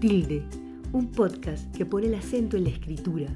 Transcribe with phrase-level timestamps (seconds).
[0.00, 0.42] Tilde,
[0.94, 3.28] un podcast que pone el acento en la escritura,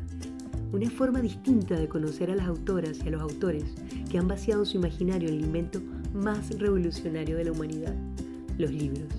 [0.72, 3.74] una forma distinta de conocer a las autoras y a los autores
[4.10, 5.82] que han vaciado su imaginario en el invento
[6.14, 7.94] más revolucionario de la humanidad,
[8.56, 9.12] los libros.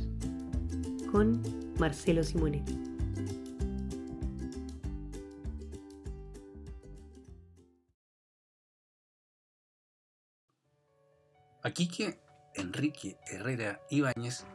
[1.12, 1.40] Con
[1.78, 2.80] Marcelo Simonetti.
[11.62, 12.20] A Quique
[12.56, 14.48] Enrique Herrera Ibáñez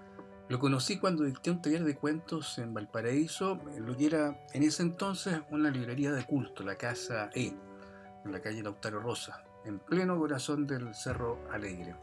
[0.50, 4.82] lo conocí cuando dicté un taller de cuentos en Valparaíso, lo que era en ese
[4.82, 7.54] entonces una librería de culto, la Casa E,
[8.24, 11.94] en la calle Lautaro Rosa, en pleno corazón del Cerro Alegre.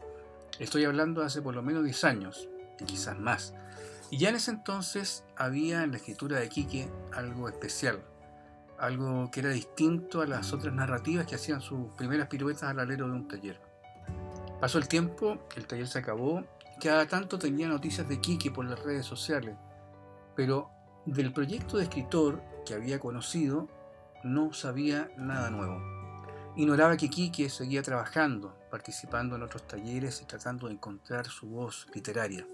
[0.58, 2.48] Estoy hablando hace por lo menos 10 años,
[2.80, 3.52] y quizás más.
[4.10, 8.00] Y ya en ese entonces había en la escritura de Quique algo especial,
[8.78, 13.08] algo que era distinto a las otras narrativas que hacían sus primeras piruetas al alero
[13.08, 13.60] de un taller.
[14.58, 16.46] Pasó el tiempo, el taller se acabó
[16.78, 19.56] cada tanto tenía noticias de Quique por las redes sociales,
[20.36, 20.70] pero
[21.06, 23.68] del proyecto de escritor que había conocido
[24.24, 25.80] no sabía nada nuevo.
[26.56, 31.86] Ignoraba que Quique seguía trabajando, participando en otros talleres y tratando de encontrar su voz
[31.94, 32.46] literaria.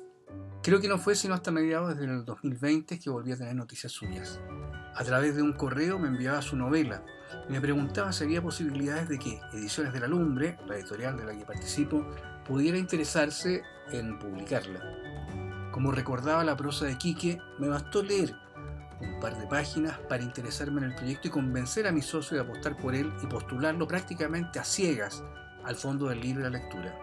[0.62, 4.40] Creo que no fue sino hasta mediados del 2020 que volví a tener noticias suyas.
[4.94, 7.02] A través de un correo me enviaba su novela
[7.48, 11.24] y me preguntaba si había posibilidades de que Ediciones de la Lumbre, la editorial de
[11.24, 12.06] la que participo,
[12.46, 14.80] pudiera interesarse en publicarla.
[15.72, 18.34] Como recordaba la prosa de Quique, me bastó leer
[19.00, 22.42] un par de páginas para interesarme en el proyecto y convencer a mi socio de
[22.42, 25.22] apostar por él y postularlo prácticamente a ciegas
[25.64, 26.94] al fondo del libro de la lectura.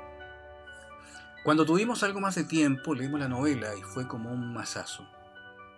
[1.44, 5.08] Cuando tuvimos algo más de tiempo, leímos la novela y fue como un masazo.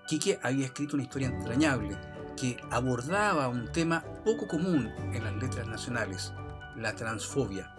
[0.08, 1.98] Quique había escrito una historia entrañable
[2.36, 6.34] que abordaba un tema poco común en las letras nacionales,
[6.76, 7.74] la transfobia.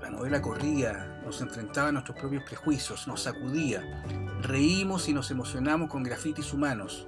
[0.00, 4.02] La novela corría, nos enfrentaba a nuestros propios prejuicios, nos sacudía,
[4.42, 7.06] reímos y nos emocionamos con grafitis humanos.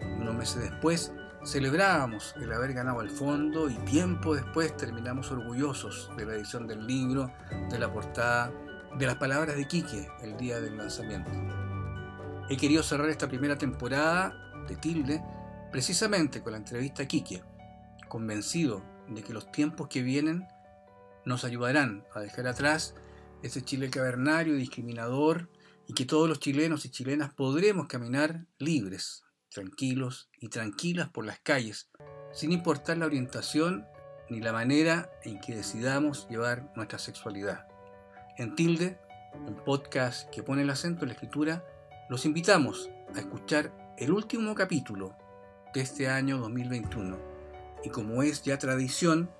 [0.00, 1.12] Unos meses después
[1.44, 6.86] celebrábamos el haber ganado al fondo y tiempo después terminamos orgullosos de la edición del
[6.86, 7.30] libro,
[7.68, 8.50] de la portada,
[8.96, 11.30] de las palabras de Quique el día del lanzamiento.
[12.48, 14.32] He querido cerrar esta primera temporada
[14.66, 15.22] de Tilde
[15.70, 17.42] precisamente con la entrevista a Quique,
[18.08, 20.48] convencido de que los tiempos que vienen
[21.26, 22.94] nos ayudarán a dejar atrás
[23.42, 25.48] ese Chile cavernario discriminador
[25.86, 31.40] y que todos los chilenos y chilenas podremos caminar libres, tranquilos y tranquilas por las
[31.40, 31.90] calles,
[32.32, 33.86] sin importar la orientación
[34.30, 37.66] ni la manera en que decidamos llevar nuestra sexualidad.
[38.38, 38.98] En Tilde,
[39.46, 41.64] un podcast que pone el acento en la escritura,
[42.08, 45.16] los invitamos a escuchar el último capítulo
[45.74, 47.18] de este año 2021.
[47.84, 49.30] Y como es ya tradición,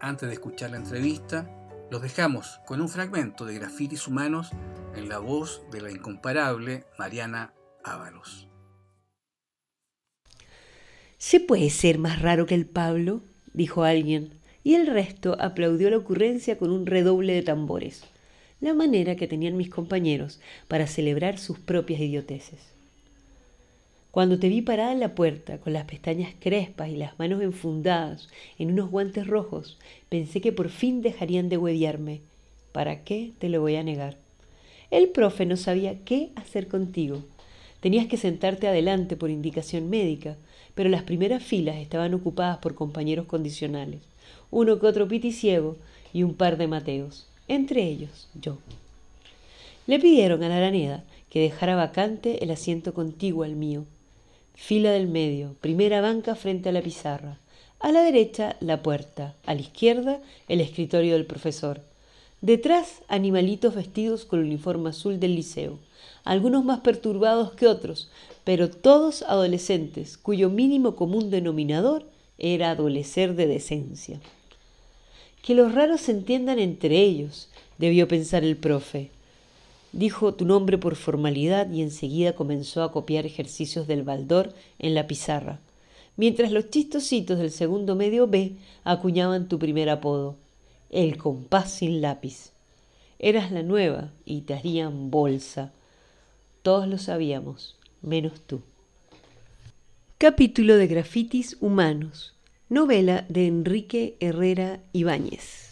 [0.00, 1.48] antes de escuchar la entrevista,
[1.90, 4.50] los dejamos con un fragmento de Grafitis Humanos
[4.94, 7.52] en la voz de la incomparable Mariana
[7.84, 8.48] Ábalos.
[11.18, 13.22] ¿Se puede ser más raro que el Pablo?
[13.52, 18.04] dijo alguien, y el resto aplaudió la ocurrencia con un redoble de tambores,
[18.60, 22.69] la manera que tenían mis compañeros para celebrar sus propias idioteces.
[24.10, 28.28] Cuando te vi parada en la puerta, con las pestañas crespas y las manos enfundadas
[28.58, 29.78] en unos guantes rojos,
[30.08, 32.20] pensé que por fin dejarían de hueviarme.
[32.72, 34.16] ¿Para qué te lo voy a negar?
[34.90, 37.22] El profe no sabía qué hacer contigo.
[37.78, 40.36] Tenías que sentarte adelante por indicación médica,
[40.74, 44.00] pero las primeras filas estaban ocupadas por compañeros condicionales,
[44.50, 45.76] uno que otro piticiego
[46.12, 48.58] y un par de mateos, entre ellos yo.
[49.86, 53.84] Le pidieron a la araneda que dejara vacante el asiento contiguo al mío,
[54.62, 57.38] Fila del medio, primera banca frente a la pizarra.
[57.80, 59.34] A la derecha, la puerta.
[59.46, 61.80] A la izquierda, el escritorio del profesor.
[62.42, 65.78] Detrás, animalitos vestidos con el uniforme azul del liceo.
[66.24, 68.10] Algunos más perturbados que otros,
[68.44, 72.04] pero todos adolescentes, cuyo mínimo común denominador
[72.38, 74.20] era adolecer de decencia.
[75.42, 79.10] Que los raros se entiendan entre ellos, debió pensar el profe.
[79.92, 85.06] Dijo tu nombre por formalidad y enseguida comenzó a copiar ejercicios del baldor en la
[85.06, 85.58] pizarra,
[86.16, 88.52] mientras los chistositos del segundo medio B
[88.84, 90.36] acuñaban tu primer apodo,
[90.90, 92.50] el compás sin lápiz.
[93.18, 95.72] Eras la nueva y te harían bolsa.
[96.62, 98.60] Todos lo sabíamos, menos tú.
[100.18, 102.34] Capítulo de Grafitis Humanos.
[102.68, 105.69] Novela de Enrique Herrera Ibáñez.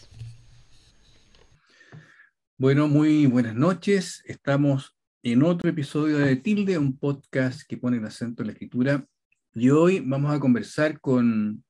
[2.60, 4.24] Bueno, muy buenas noches.
[4.26, 9.06] Estamos en otro episodio de Tilde, un podcast que pone el acento en la escritura.
[9.54, 11.62] Y hoy vamos a conversar con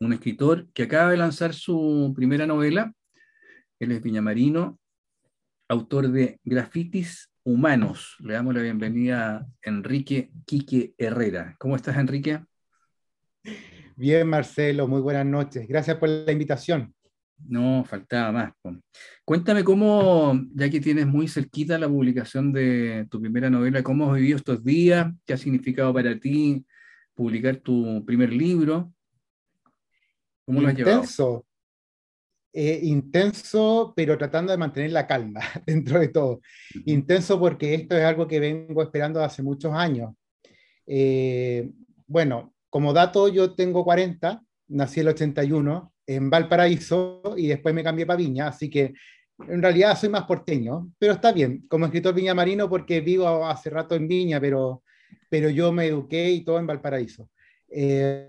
[0.00, 2.90] un escritor que acaba de lanzar su primera novela.
[3.78, 4.80] Él es Viñamarino,
[5.68, 8.16] autor de Grafitis humanos.
[8.20, 11.54] Le damos la bienvenida a Enrique Quique Herrera.
[11.58, 12.42] ¿Cómo estás, Enrique?
[13.94, 15.68] Bien, Marcelo, muy buenas noches.
[15.68, 16.94] Gracias por la invitación.
[17.46, 18.52] No, faltaba más.
[19.24, 24.16] Cuéntame cómo, ya que tienes muy cerquita la publicación de tu primera novela, cómo has
[24.16, 26.64] vivido estos días, qué ha significado para ti
[27.14, 28.92] publicar tu primer libro.
[30.44, 31.46] ¿Cómo lo has intenso,
[32.52, 36.40] eh, intenso, pero tratando de mantener la calma dentro de todo.
[36.86, 40.14] Intenso porque esto es algo que vengo esperando hace muchos años.
[40.86, 41.70] Eh,
[42.06, 48.06] bueno, como dato, yo tengo 40, nací el 81 en Valparaíso y después me cambié
[48.06, 48.94] para Viña, así que
[49.46, 53.70] en realidad soy más porteño, pero está bien, como escritor Viña Marino porque vivo hace
[53.70, 54.82] rato en Viña, pero,
[55.28, 57.28] pero yo me eduqué y todo en Valparaíso.
[57.70, 58.28] Eh,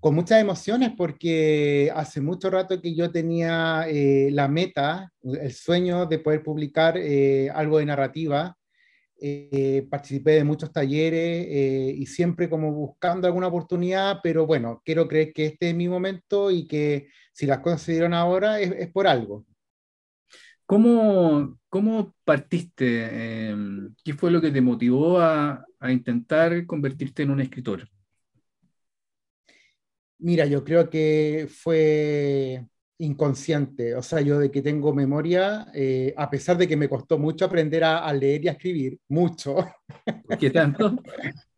[0.00, 6.04] con muchas emociones porque hace mucho rato que yo tenía eh, la meta, el sueño
[6.04, 8.54] de poder publicar eh, algo de narrativa.
[9.20, 11.46] Eh, participé de muchos talleres
[11.96, 16.50] y siempre como buscando alguna oportunidad, pero bueno, quiero creer que este es mi momento
[16.50, 19.46] y que si las cosas se dieron ahora es, por algo.
[20.66, 23.48] ¿Cómo, cómo partiste?
[23.50, 27.88] Em, ¿Qué fue lo que te motivó a, a intentar convertirte en un escritor?
[30.18, 32.66] Mira, yo creo que fue
[32.98, 37.18] inconsciente, o sea, yo de que tengo memoria, eh, a pesar de que me costó
[37.18, 39.56] mucho aprender a, leer y a escribir, mucho.
[40.38, 40.96] ¿Qué tanto?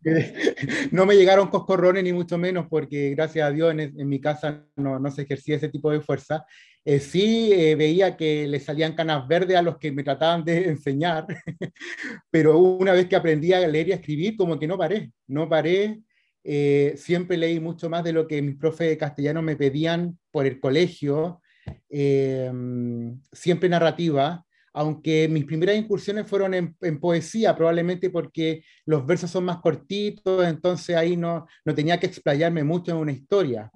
[0.92, 4.98] no me llegaron coscorrones ni mucho menos porque gracias a Dios en, mi casa no,
[4.98, 6.44] no, se ejercía ese tipo de fuerza.
[6.84, 10.68] Eh, sí eh, veía que le salían canas verdes a los que me trataban de
[10.68, 11.26] enseñar,
[12.30, 15.48] pero una vez que aprendí a leer y a escribir, como que no paré, no
[15.48, 16.00] paré
[16.48, 20.46] eh, siempre leí mucho más de lo que mis profes de castellano me pedían por
[20.46, 21.42] el colegio,
[21.90, 22.52] eh,
[23.32, 29.56] siempre narrativa, aunque mis primeras incursiones fueron en, poesía, probablemente porque los versos son más
[29.56, 33.68] cortitos, entonces ahí no, no tenía que explayarme mucho en una historia.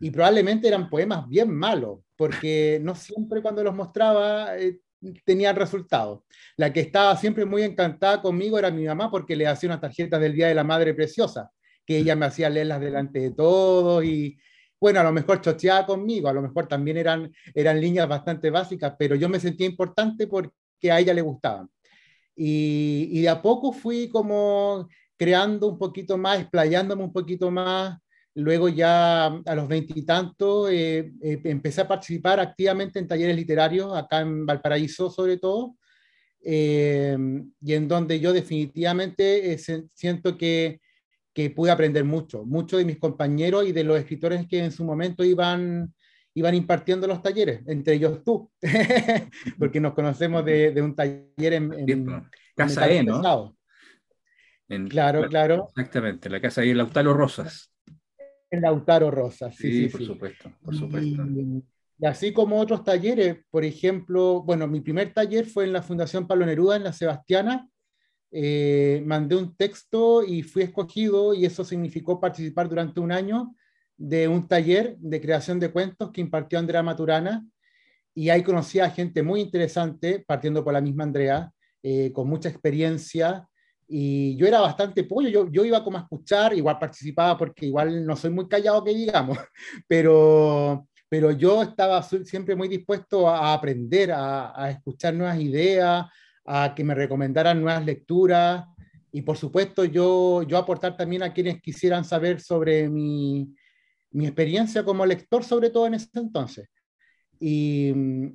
[0.00, 4.80] Y probablemente eran poemas bien malos, porque no siempre cuando los mostraba eh,
[5.26, 6.22] tenían resultados.
[6.56, 10.18] La que estaba siempre muy encantada conmigo era mi mamá porque le hacía unas tarjetas
[10.20, 11.50] del Día de la Madre Preciosa
[11.88, 14.36] que ella me hacía leerlas delante de todos y
[14.78, 18.94] bueno, a lo mejor chocheaba conmigo, a lo mejor también eran, eran líneas bastante básicas,
[18.98, 21.68] pero yo me sentía importante porque a ella le gustaban.
[22.36, 24.86] Y, y de a poco fui como
[25.16, 27.98] creando un poquito más, explayándome un poquito más.
[28.34, 34.20] Luego ya a los veintitantos eh, eh, empecé a participar activamente en talleres literarios, acá
[34.20, 35.74] en Valparaíso sobre todo,
[36.44, 37.16] eh,
[37.62, 39.58] y en donde yo definitivamente
[39.94, 40.80] siento que
[41.38, 44.84] que pude aprender mucho, mucho de mis compañeros y de los escritores que en su
[44.84, 45.94] momento iban,
[46.34, 48.50] iban impartiendo los talleres, entre ellos tú,
[49.56, 53.54] porque nos conocemos de, de un taller en, en Casa E, ¿no?
[54.88, 55.68] claro, claro.
[55.68, 57.72] Exactamente, la casa E, Lautaro Rosas.
[58.50, 61.22] En Lautaro Rosas, sí, sí, por supuesto, por supuesto.
[61.24, 61.62] Y,
[62.04, 66.46] así como otros talleres, por ejemplo, bueno, mi primer taller fue en la Fundación Pablo
[66.46, 67.68] Neruda, en la Sebastiana,
[68.30, 73.54] eh, mandé un texto y fui escogido y eso significó participar durante un año
[73.96, 77.44] de un taller de creación de cuentos que impartió Andrea Maturana.
[78.14, 82.48] Y ahí conocí a gente muy interesante, partiendo por la misma Andrea, eh, con mucha
[82.48, 83.48] experiencia.
[83.86, 88.04] Y yo era bastante pollo, yo, yo iba como a escuchar, igual participaba porque igual
[88.04, 89.38] no soy muy callado que digamos,
[89.88, 96.06] pero, pero yo estaba siempre muy dispuesto a aprender, a, a escuchar nuevas ideas,
[96.48, 98.64] a que me recomendaran nuevas lecturas
[99.12, 103.54] y por supuesto yo, yo aportar también a quienes quisieran saber sobre mi,
[104.10, 106.68] mi experiencia como lector, sobre todo en ese entonces.
[107.40, 107.92] Y,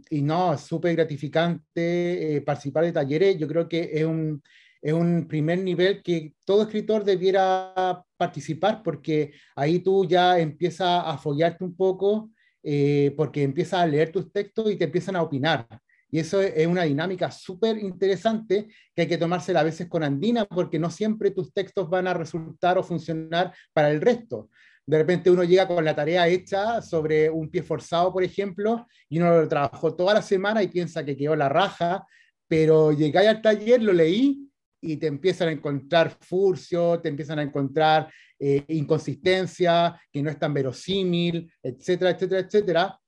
[0.10, 3.38] y no, súper gratificante eh, participar de talleres.
[3.38, 4.42] Yo creo que es un,
[4.82, 11.18] es un primer nivel que todo escritor debiera participar porque ahí tú ya empiezas a
[11.18, 12.30] follarte un poco
[12.62, 15.68] eh, porque empiezas a leer tus textos y te empiezan a opinar.
[16.14, 20.46] Y eso es una dinámica súper interesante que hay que tomársela a veces con andina
[20.46, 24.52] porque no siempre tus textos van a resultar o funcionar para el resto.
[24.86, 29.18] De repente uno llega con la tarea hecha sobre un pie forzado, por ejemplo, y
[29.18, 32.06] uno lo trabajó toda la semana y piensa que quedó la raja,
[32.48, 34.48] pero llegáis al taller, lo leí
[34.82, 40.54] y te empiezan a encontrar furcio, te empiezan a encontrar eh, que no es tan
[40.54, 43.00] verosímil, etcétera, etcétera, etcétera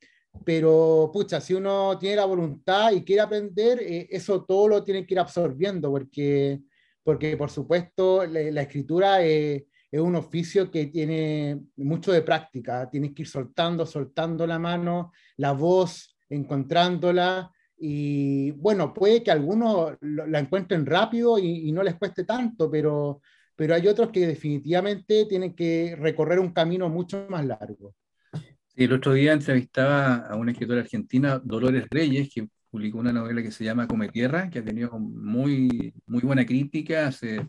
[0.44, 5.06] pero pucha, si uno tiene la voluntad y quiere aprender, eh, eso todo lo tiene
[5.06, 6.62] que ir absorbiendo, porque,
[7.04, 13.24] porque por supuesto la, escritura es un oficio que tiene mucho de práctica, tienes que
[13.24, 20.86] ir soltando, soltando la mano, la voz, encontrándola, Y bueno, puede que algunos la encuentren
[20.86, 23.22] rápido y, no les cueste tanto, pero,
[23.56, 27.94] pero hay otros que definitivamente tienen que recorrer un camino mucho más largo.
[28.76, 33.52] El otro día entrevistaba a una escritora argentina, Dolores Reyes, que publicó una novela que
[33.52, 37.48] se llama Come Tierra, que ha tenido muy, muy buena crítica, se,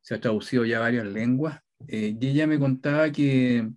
[0.00, 1.60] se ha traducido ya varias lenguas.
[1.86, 3.68] Eh, y ella me contaba que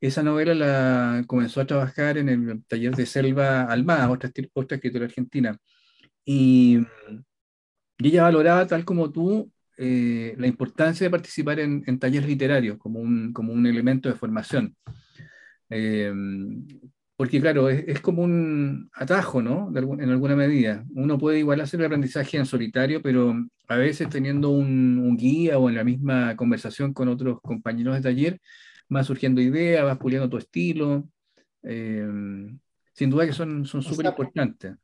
[0.00, 5.06] esa novela la comenzó a trabajar en el taller de Selva Almada, otra, otra escritora
[5.06, 5.58] argentina.
[6.24, 6.80] Y,
[7.98, 13.00] ella valoraba, tal como tú, eh, la importancia de participar en, en, talleres literarios como
[13.00, 14.76] un, como un elemento de formación.
[15.76, 16.12] Eh,
[17.16, 19.72] porque claro, es, como un atajo, ¿no?
[19.76, 20.84] en alguna medida.
[20.94, 23.34] Uno puede igual hacer el aprendizaje en solitario, pero
[23.68, 28.40] a veces teniendo un, guía o en la misma conversación con otros compañeros de taller,
[28.88, 31.08] vas surgiendo ideas, vas puliendo tu estilo.
[31.62, 32.06] Eh,
[32.92, 34.74] sin duda que son súper importantes.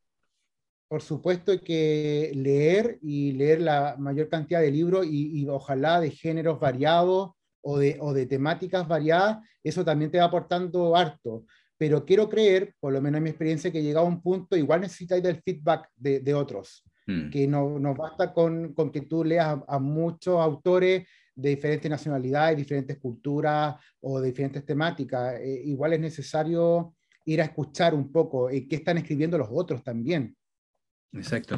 [0.88, 6.58] Por supuesto que leer y leer la mayor cantidad de libros y, ojalá de géneros
[6.58, 7.30] variados
[7.62, 11.44] o de, o de temáticas variadas, eso también te va aportando harto
[11.80, 14.82] pero quiero creer, por lo menos en mi experiencia, que llegado a un punto, igual
[14.82, 17.30] necesitáis del feedback de, de otros, mm.
[17.30, 22.58] que no, no basta con, con, que tú leas a, muchos autores de diferentes nacionalidades,
[22.58, 25.40] diferentes culturas o de diferentes temáticas.
[25.40, 29.82] Eh, igual es necesario ir a escuchar un poco eh, qué están escribiendo los otros
[29.82, 30.36] también.
[31.14, 31.56] Exacto.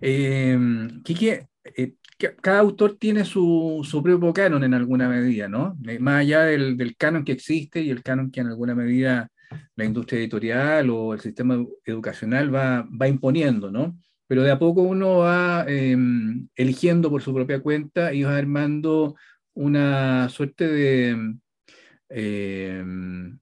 [0.00, 0.58] Eh,
[1.04, 1.94] Quique, eh,
[2.40, 5.76] cada autor tiene su, su, propio canon en alguna medida, ¿no?
[6.00, 9.28] más allá del, del, canon que existe y el canon que en alguna medida
[9.76, 13.98] la industria editorial o el sistema educacional va, va imponiendo, ¿no?
[14.26, 19.16] Pero de a poco uno va em, eligiendo por su propia cuenta y va armando
[19.54, 21.34] una suerte de,
[22.08, 23.38] em,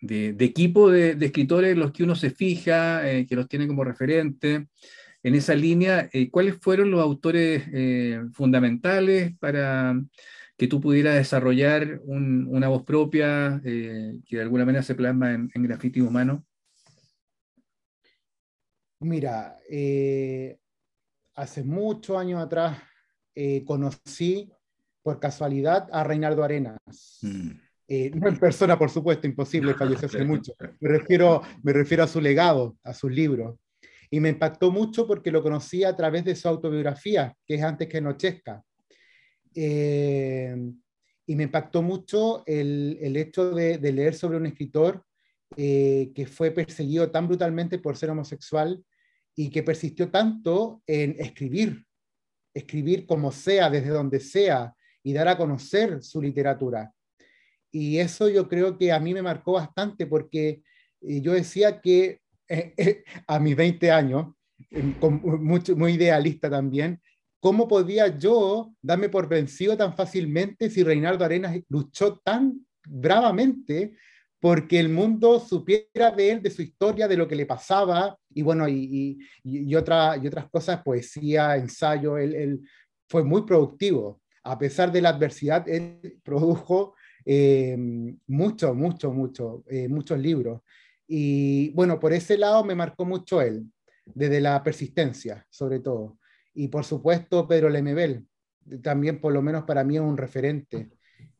[0.00, 3.84] de, equipo de, escritores en los que uno se fija, eh, que los tiene como
[3.84, 4.68] referente.
[5.22, 10.00] En esa línea, eh, ¿cuáles fueron los autores eh, fundamentales para
[10.56, 15.50] que tú pudieras desarrollar una voz propia eh, que de alguna manera se plasma en,
[15.54, 16.44] en grafiti humano?
[19.00, 19.56] Mira,
[21.34, 22.78] hace muchos años atrás
[23.64, 24.50] conocí
[25.02, 27.20] por casualidad a Reinaldo Arenas.
[27.22, 28.18] Mm.
[28.18, 30.54] no en persona, por supuesto, imposible, falleció hace mucho.
[30.80, 33.56] Me refiero, me refiero a su legado, a sus libros.
[34.10, 37.88] Y me impactó mucho porque lo conocí a través de su autobiografía, que es Antes
[37.88, 38.62] que Nochesca.
[39.54, 40.56] Eh,
[41.26, 45.04] y me impactó mucho el, el hecho de, de, leer sobre un escritor
[45.56, 48.82] eh, que fue perseguido tan brutalmente por ser homosexual
[49.34, 51.86] y que persistió tanto en escribir,
[52.54, 56.92] escribir como sea, desde donde sea, y dar a conocer su literatura.
[57.70, 60.62] Y eso yo creo que a mí me marcó bastante porque
[61.02, 62.20] eh, yo decía que
[63.26, 64.34] a mis 20 años,
[64.70, 67.00] mucho, muy idealista también,
[67.40, 73.94] ¿Cómo podía yo darme por vencido tan fácilmente si Reinaldo Arenas luchó tan bravamente
[74.40, 78.42] porque el mundo supiera de él, de su historia, de lo que le pasaba, y
[78.42, 82.60] bueno, y, y, y otras cosas, poesía, ensayo, él,
[83.08, 84.20] fue muy productivo.
[84.44, 87.76] A pesar de la adversidad, él produjo eh,
[88.26, 90.60] mucho, mucho, mucho, eh, muchos libros.
[91.08, 93.64] Y bueno, por ese lado me marcó mucho él,
[94.04, 96.18] desde la persistencia, sobre todo
[96.58, 98.26] y por supuesto Pedro Lemebel,
[98.82, 100.90] también por lo menos para mí es un referente.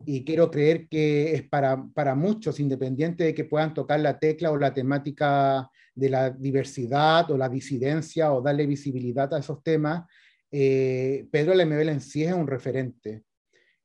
[0.07, 4.53] Y quiero creer que es para, para muchos, independiente de que puedan tocar la tecla
[4.53, 10.05] o la temática de la diversidad o la disidencia o darle visibilidad a esos temas,
[10.53, 13.25] eh, Pedro Lemebel en sí es un referente,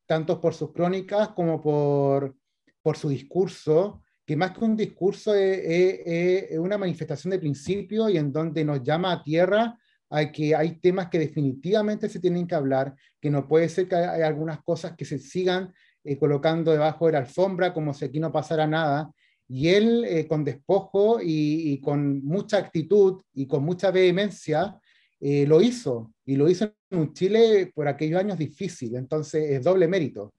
[0.05, 2.35] tanto por sus crónicas como por,
[2.83, 8.31] por su discurso, que más que un discurso es, una manifestación de principio y en
[8.31, 9.77] donde nos llama a tierra
[10.09, 13.95] hay, que, hay temas que definitivamente se tienen que hablar, que no puede ser que
[13.95, 18.19] hay algunas cosas que se sigan eh, colocando debajo de la alfombra como si aquí
[18.19, 19.11] no pasara nada.
[19.47, 24.79] Y él, eh, con despojo y, con mucha actitud y con mucha vehemencia,
[25.19, 26.13] eh, lo hizo.
[26.25, 28.95] Y lo hizo en un Chile por aquellos años difícil.
[28.95, 30.33] Entonces, es doble mérito.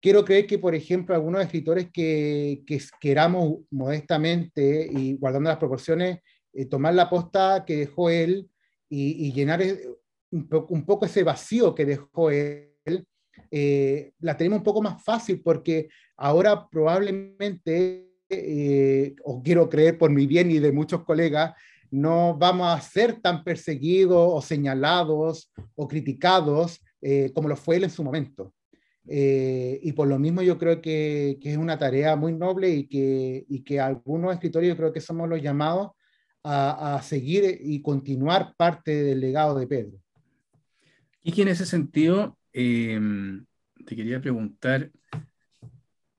[0.00, 6.20] Quiero creer que, por ejemplo, algunos escritores que, que queramos modestamente y guardando las proporciones,
[6.68, 8.48] tomar la posta que dejó él
[8.88, 9.62] y, llenar
[10.30, 12.74] un, poco ese vacío que dejó él,
[13.50, 20.10] eh, la tenemos un poco más fácil porque ahora probablemente, eh, o quiero creer por
[20.10, 21.54] mi bien y de muchos colegas,
[21.90, 27.84] no vamos a ser tan perseguidos o señalados o criticados eh, como lo fue él
[27.84, 28.52] en su momento.
[29.06, 33.44] Y por lo mismo yo creo que, que, es una tarea muy noble y que,
[33.48, 35.92] y que algunos escritores yo creo que somos los llamados
[36.44, 39.98] a, seguir y continuar parte del legado de Pedro.
[41.22, 43.44] Y que en ese sentido, em,
[43.86, 44.90] te quería preguntar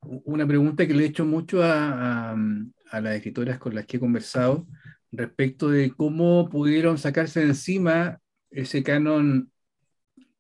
[0.02, 4.00] una pregunta que le he hecho mucho a, a, las escritoras con las que he
[4.00, 4.68] conversado
[5.12, 8.20] respecto de cómo pudieron sacarse de encima
[8.50, 9.52] ese canon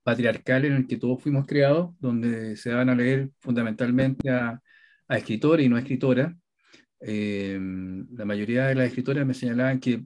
[0.03, 4.62] patriarcal en el que todos fuimos creados, donde se van a leer fundamentalmente a,
[5.10, 6.34] escritores y no escritoras.
[7.01, 7.60] Eh,
[8.12, 10.05] la mayoría de las escritoras me señalaban que,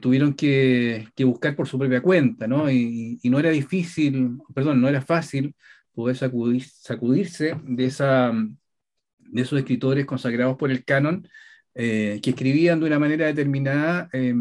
[0.00, 2.70] tuvieron que, buscar por su propia cuenta, ¿no?
[2.70, 5.54] Y, no era difícil, perdón, no era fácil
[5.92, 11.28] poder sacudirse de, esos escritores consagrados por el canon,
[11.74, 14.34] eh, que escribían de una manera determinada eh,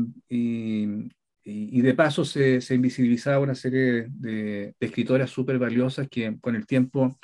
[1.43, 6.55] y, de paso se, se, invisibilizaba una serie de, de escritoras súper valiosas que con
[6.55, 7.17] el tiempo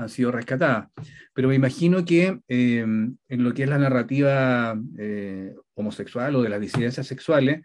[0.00, 0.88] han sido rescatadas.
[1.32, 6.48] Pero me imagino que eh, en lo que es la narrativa eh, homosexual o de
[6.48, 7.64] las disidencias sexuales,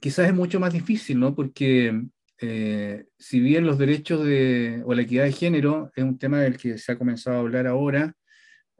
[0.00, 1.34] quizás es mucho más difícil, ¿no?
[1.34, 2.02] Porque
[2.40, 6.56] eh, si bien los derechos de, o la equidad de género es un tema del
[6.56, 8.14] que se ha comenzado a hablar ahora,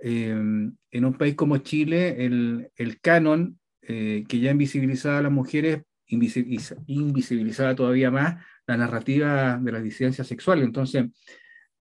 [0.05, 7.75] en un país como Chile, el, el canon que ya invisibilizaba a las mujeres invisibilizaba
[7.75, 10.65] todavía más la narrativa de las disidencias sexuales.
[10.65, 11.07] Entonces,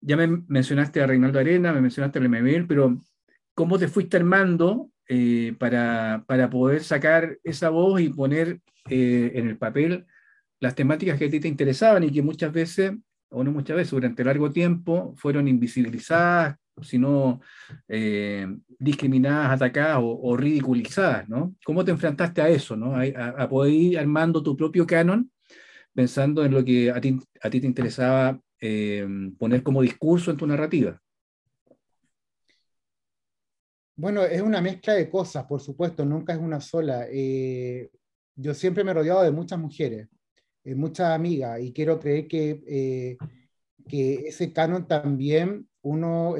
[0.00, 3.00] ya me mencionaste a Reinaldo Arena, me mencionaste a Lemebel, pero
[3.54, 9.48] ¿cómo te fuiste armando eh, para, para, poder sacar esa voz y poner eh, en
[9.48, 10.06] el papel
[10.60, 12.92] las temáticas que a ti te interesaban y que muchas veces,
[13.30, 17.40] o no muchas veces, durante largo tiempo fueron invisibilizadas, sino
[17.88, 18.46] eh,
[18.78, 21.54] discriminadas, atacadas o, ridiculizadas, ¿no?
[21.64, 22.94] ¿Cómo te enfrentaste a eso, ¿no?
[22.94, 25.30] A, a, poder ir armando tu propio canon,
[25.92, 29.06] pensando en lo que a ti, a ti te interesaba eh,
[29.36, 31.00] poner como discurso en tu narrativa?
[33.96, 37.06] Bueno, es una mezcla de cosas, por supuesto, nunca es una sola.
[37.10, 37.90] Eh,
[38.36, 40.08] yo siempre me he rodeado de muchas mujeres,
[40.62, 43.16] eh, muchas amigas, y quiero creer que,
[43.88, 46.36] que ese canon también uno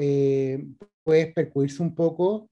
[1.09, 2.49] puede percuirse un poco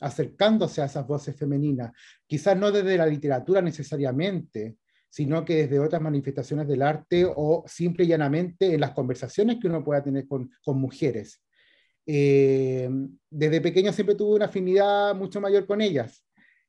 [0.00, 1.92] acercándose a esas voces femeninas,
[2.26, 4.76] quizás no desde la literatura necesariamente,
[5.08, 9.68] sino que desde otras manifestaciones del arte o simple y llanamente en las conversaciones que
[9.68, 11.42] uno pueda tener con, mujeres.
[12.04, 12.90] Eh,
[13.30, 16.22] desde pequeño siempre tuve una afinidad mucho mayor con ellas.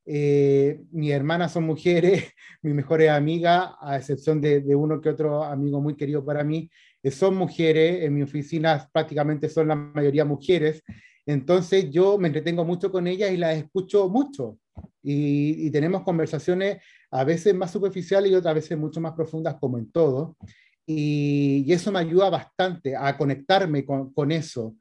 [0.06, 2.23] Eh, mis hermanas son mujeres,
[2.62, 6.69] mis mejores amigas, a excepción de, de, uno que otro amigo muy querido para mí,
[6.69, 6.71] eh,
[7.12, 10.83] son mujeres, en mi oficina prácticamente son la mayoría mujeres,
[11.27, 14.57] entonces yo me entretengo mucho con ellas y las escucho mucho.
[15.03, 16.77] Y, y tenemos conversaciones
[17.12, 20.38] a veces más superficiales y otras veces mucho más profundas, como en todo.
[20.86, 24.75] Y, y eso me ayuda bastante a conectarme con, con, eso.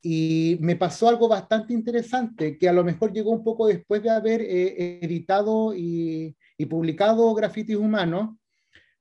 [0.00, 4.10] Y me pasó algo bastante interesante, que a lo mejor llegó un poco después de
[4.10, 8.36] haber eh, editado y, y publicado Grafitis Humanos,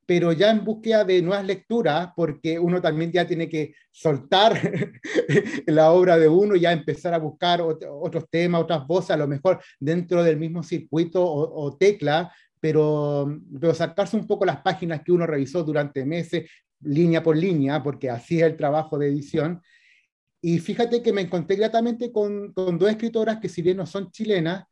[0.06, 4.54] pero ya en búsqueda de nuevas lecturas, porque uno también ya tiene que soltar
[5.68, 9.28] la obra de uno y ya empezar a buscar otros temas, otras voces, a lo
[9.28, 15.02] mejor dentro del mismo circuito o, o tecla, pero, pero sacarse un poco las páginas
[15.04, 16.50] que uno revisó durante meses,
[16.82, 19.62] línea por línea, porque así es el trabajo de edición.
[20.42, 24.12] Y fíjate que me encontré gratamente con, con dos escritoras que si bien no son
[24.12, 24.66] chilenas,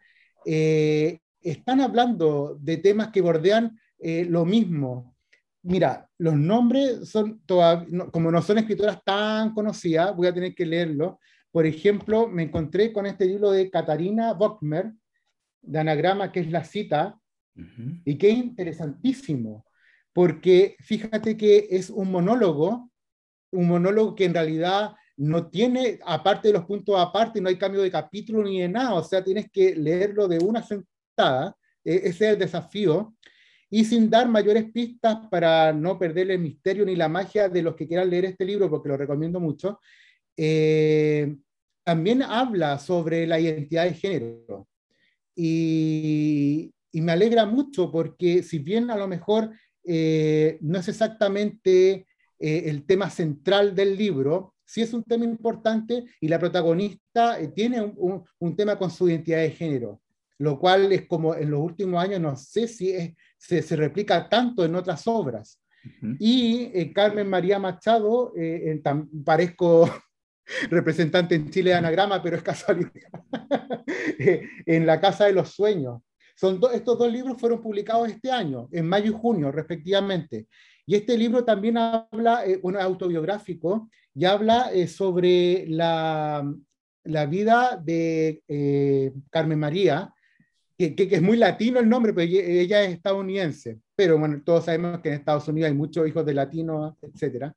[0.45, 5.10] eh, están hablando de temas que bordean eh, lo mismo.
[5.63, 10.65] Mira, los nombres son todavía, como no son escritoras tan conocidas, voy a tener que
[10.65, 11.19] leerlo.
[11.51, 14.91] Por ejemplo, me encontré con este libro de Katarina Bockmer,
[15.61, 17.19] de Anagrama, que es la cita,
[18.05, 19.65] y qué interesantísimo,
[20.13, 22.89] porque fíjate que es un monólogo,
[23.51, 27.81] un monólogo que en realidad no tiene, aparte de los puntos aparte, no hay cambio
[27.81, 32.09] de capítulo ni de nada, o sea, tienes que leerlo de una sentada, e, ese
[32.09, 33.13] es el desafío,
[33.71, 37.75] y sin dar mayores pistas para no perder el misterio ni la magia de los
[37.75, 39.79] que quieran leer este libro, porque lo recomiendo mucho,
[40.37, 41.35] eh,
[41.83, 44.67] también habla sobre la identidad de género.
[45.33, 49.51] Y, y me alegra mucho porque si bien a lo mejor
[49.83, 52.05] eh, no es exactamente
[52.39, 57.47] eh, el tema central del libro, sí es un tema importante y la protagonista eh,
[57.49, 60.01] tiene un, un, tema con su identidad de género,
[60.37, 64.29] lo cual es como en los últimos años, no sé si es, se, se, replica
[64.29, 65.59] tanto en otras obras.
[65.83, 66.17] Uh -huh.
[66.19, 68.33] Y Carmen María Machado,
[69.25, 69.89] parezco
[70.69, 72.91] representante en Chile de Anagrama, pero es casualidad,
[74.65, 76.01] en La Casa de los Sueños
[76.41, 80.47] son do, estos dos libros fueron publicados este año, en mayo y junio, respectivamente.
[80.87, 86.43] Y este libro también habla, eh, bueno, autobiográfico, y habla eh, sobre la,
[87.03, 90.11] la, vida de eh, Carmen María,
[90.89, 93.79] que, es muy latino el nombre, pero ella, es estadounidense.
[93.95, 97.51] Pero bueno, todos sabemos que en Estados Unidos hay muchos hijos de latinos, etc.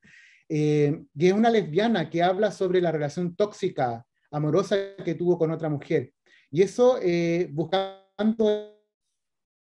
[0.49, 5.51] Eh, y es una lesbiana que habla sobre la relación tóxica, amorosa que tuvo con
[5.51, 6.13] otra mujer.
[6.51, 8.75] Y eso, eh, buscando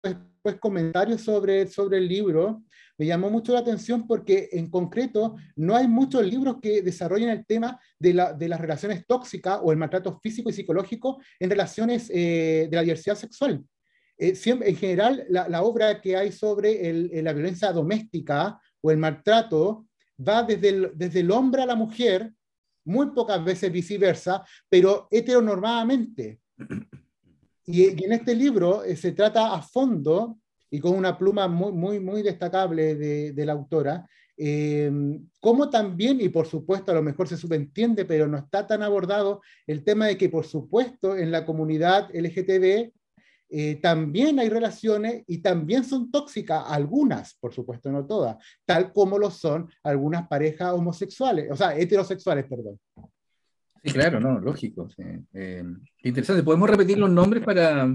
[0.01, 2.63] después comentarios sobre, sobre el libro,
[3.01, 7.47] me llamó mucho la atención porque en concreto no hay muchos libros que desarrollen el
[7.47, 12.11] tema de, la, de las relaciones tóxicas o el maltrato físico y psicológico en relaciones
[12.13, 13.65] eh, de la diversidad sexual.
[14.19, 18.91] Eh, siempre, en general, la, la, obra que hay sobre el, la violencia doméstica o
[18.91, 19.87] el maltrato
[20.19, 22.31] va desde el, desde el hombre a la mujer,
[22.85, 26.39] muy pocas veces viceversa, pero heteronormadamente.
[27.63, 30.39] Y, en este libro eh, se trata a fondo
[30.71, 34.07] y con una pluma muy, muy, muy destacable de, de la autora,
[34.37, 34.91] eh,
[35.39, 39.41] como también, y por supuesto a lo mejor se subentiende, pero no está tan abordado,
[39.67, 42.91] el tema de que por supuesto en la comunidad LGTB
[43.49, 49.19] eh, también hay relaciones y también son tóxicas, algunas, por supuesto no todas, tal como
[49.19, 52.79] lo son algunas parejas homosexuales, o sea, heterosexuales, perdón.
[53.83, 54.87] Sí, claro, no, lógico.
[55.33, 55.63] Eh,
[56.03, 56.43] interesante.
[56.43, 57.93] ¿Podemos repetir los nombres para,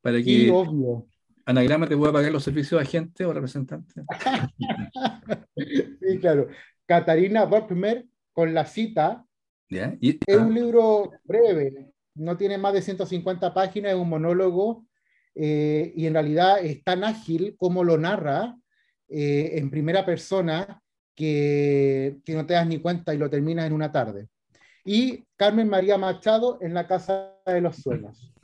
[0.00, 0.24] para que...
[0.24, 1.06] Sí, obvio.
[1.48, 4.02] Anagrama te voy a pagar los servicios de agente o representante.
[5.56, 6.48] sí, claro.
[6.84, 9.24] Catarina Borkmer con la cita.
[9.70, 9.96] ¿Ya?
[9.98, 10.42] es ah.
[10.42, 14.86] un libro breve, no tiene más de 150 páginas, es un monólogo
[15.34, 18.54] eh, y en realidad es tan ágil como lo narra
[19.08, 20.82] eh, en primera persona
[21.14, 24.28] que, que, no te das ni cuenta y lo terminas en una tarde.
[24.84, 28.34] Y Carmen María Machado en La Casa de los Sueños.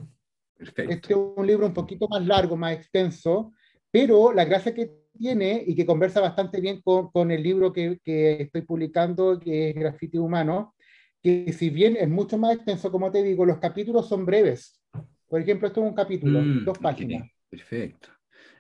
[0.59, 3.53] Este es un libro un poquito más largo, más extenso,
[3.91, 7.99] pero la gracia que tiene y que conversa bastante bien con, con el libro que,
[8.03, 10.75] que, estoy publicando, que es Grafiti Humano,
[11.23, 14.81] que si bien es mucho más extenso, como te digo, los capítulos son breves.
[15.29, 17.29] Por ejemplo, esto es un capítulo, mm, dos páginas.
[17.49, 18.09] Perfecto.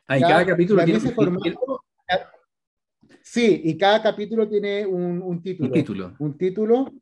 [0.06, 1.80] Ah, y cada, capítulo tiene un formato,
[3.22, 5.68] Sí, y cada capítulo tiene un, un título.
[5.68, 6.16] Un título.
[6.18, 6.92] Un título,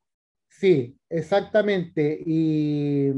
[0.48, 2.22] sí, exactamente.
[2.24, 3.08] Y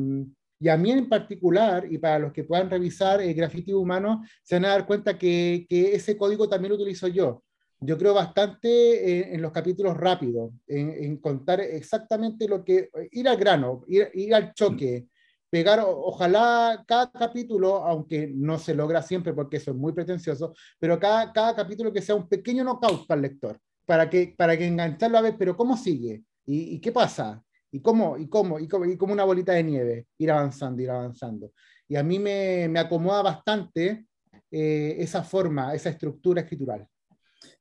[0.64, 4.55] y a mí en particular, y para los que puedan revisar el graffiti humano, se
[4.55, 7.44] van a dar cuenta que, ese código también lo utilizo yo.
[7.81, 13.85] Yo creo bastante en, los capítulos rápidos, en, contar exactamente lo que, ir al grano,
[13.88, 15.07] ir, ir al choque,
[15.50, 20.98] pegar, ojalá cada capítulo, aunque no se logra siempre porque eso es muy pretencioso, pero
[20.98, 24.66] cada, cada capítulo que sea un pequeño knockout para el lector, para que, para que
[24.66, 26.22] engancharlo a ver, pero ¿cómo sigue?
[26.46, 27.44] ¿Y, y qué pasa?
[27.75, 28.17] ¿Y cómo?
[28.17, 28.61] ¿Y cómo?
[28.61, 28.85] ¿Y cómo?
[28.85, 31.51] Y como una bolita de nieve, ir avanzando, ir avanzando.
[31.89, 34.07] Y a mí me, me acomoda bastante
[34.49, 36.87] eh, esa forma, esa estructura escritural.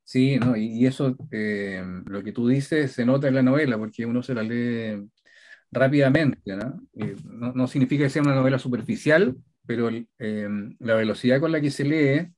[0.04, 4.06] Sí, no, y, eso, eh, lo que tú dices, se nota en la novela, porque
[4.06, 5.04] uno se la lee
[5.72, 6.88] rápidamente, ¿no?
[7.24, 10.48] no, no, significa que sea una novela superficial, pero eh,
[10.78, 12.32] la velocidad con la que se lee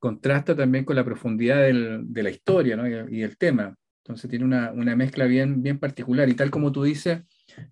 [0.00, 2.88] contrasta también con la profundidad del, de la historia ¿no?
[2.88, 3.76] y, y, el tema.
[4.08, 6.30] Entonces tiene una, una, mezcla bien, bien particular.
[6.30, 7.24] Y tal como tú dices,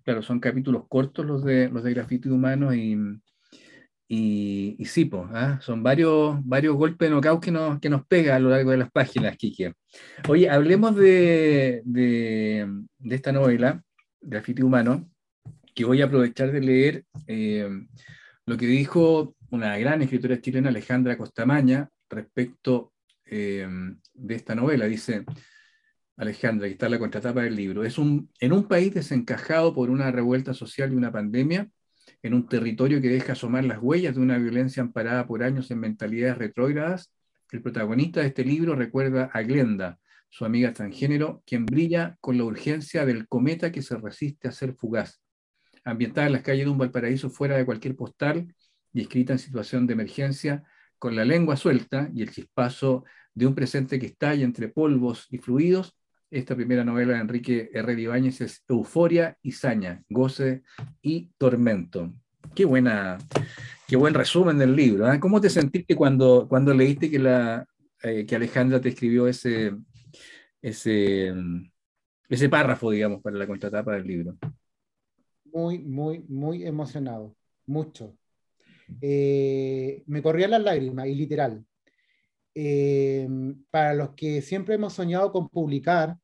[0.03, 2.95] claro, son capítulos cortos los de, los de grafiti humano y,
[4.07, 5.57] y, y sí, ¿ah?
[5.63, 8.77] son varios, varios golpes de knockout que nos, que nos pega a lo largo de
[8.77, 9.73] las páginas, Kike.
[10.29, 12.67] Oye, hablemos de, de,
[12.99, 13.81] de esta novela,
[14.21, 15.09] Grafiti Humano,
[15.73, 17.67] que voy a aprovechar de leer eh,
[18.45, 22.93] lo que dijo una gran escritora chilena, Alejandra Costamaña, respecto
[23.25, 23.67] eh,
[24.13, 24.85] de esta novela.
[24.85, 25.25] Dice,
[26.17, 27.83] Alejandra, aquí está la contratapa del libro.
[27.83, 31.69] Es un, en un país desencajado por una revuelta social y una pandemia,
[32.23, 35.79] en un territorio que deja asomar las huellas de una violencia amparada por años en
[35.79, 37.13] mentalidades retrógradas,
[37.51, 39.99] el protagonista de este libro recuerda a Glenda,
[40.29, 44.73] su amiga transgénero, quien brilla con la urgencia del cometa que se resiste a ser
[44.73, 45.21] fugaz.
[45.85, 48.53] Ambientada en las calles de un Valparaíso fuera de cualquier postal
[48.91, 50.63] y escrita en situación de emergencia,
[50.99, 55.37] con la lengua suelta y el chispazo de un presente que estalla entre polvos y
[55.37, 55.95] fluidos,
[56.29, 58.01] esta primera novela de Enrique R.
[58.01, 60.63] Ibáñez es Euforia y Saña, Goce
[61.01, 62.13] y Tormento.
[62.53, 63.17] Qué buena,
[63.87, 65.11] qué buen resumen del libro.
[65.11, 65.19] ¿eh?
[65.19, 67.65] ¿Cómo te sentiste cuando, cuando leíste que, la,
[68.03, 69.73] eh, que Alejandra te escribió ese,
[70.61, 71.33] ese,
[72.29, 74.37] ese párrafo, digamos, para la contratapa del libro?
[75.45, 77.35] Muy, muy, muy emocionado.
[77.65, 78.17] Mucho.
[79.01, 81.65] Eh, me corrían las lágrimas, y literal.
[82.59, 83.29] Eh,
[83.69, 86.17] para los que siempre hemos soñado con publicar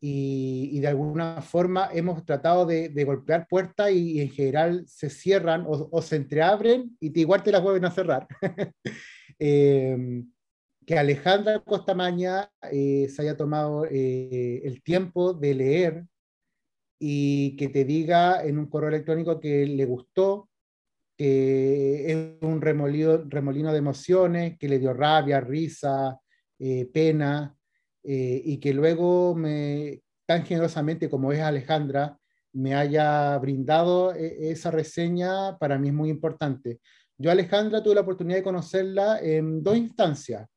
[0.00, 6.02] y, de alguna forma hemos tratado de, golpear puertas y, en general se cierran o,
[6.02, 8.26] se entreabren y te, igual te las vuelven a cerrar.
[9.42, 10.22] Eh,
[10.84, 16.04] que Alejandra Costamaña eh, se haya tomado el tiempo de leer
[16.98, 20.50] y que te diga en un correo electrónico que le gustó,
[21.16, 21.69] que
[22.60, 26.18] remolino, de emociones, que le dio rabia, risa,
[26.58, 27.54] eh, pena,
[28.02, 29.36] eh, y que luego
[30.26, 32.16] tan generosamente como es Alejandra,
[32.52, 36.80] me haya brindado e, esa reseña, para mí es muy importante.
[37.18, 40.48] Yo, Alejandra, tuve la oportunidad de conocerla en dos instancias.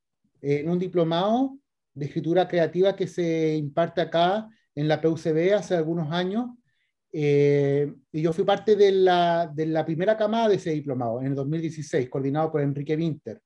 [0.41, 1.57] En un diplomado
[1.93, 6.51] de escritura creativa que se imparte acá en la PUCB hace algunos años.
[7.15, 11.27] Eh, y yo fui parte de la, de la primera camada de ese diplomado en
[11.27, 13.39] el 2016, coordinado por Enrique Winter.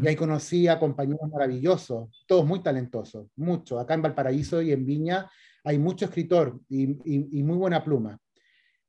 [0.00, 3.78] Y ahí conocí a compañeros maravillosos, todos muy talentosos, mucho.
[3.78, 5.28] Acá en Valparaíso y en Viña
[5.64, 8.18] hay mucho escritor y, y, muy buena pluma.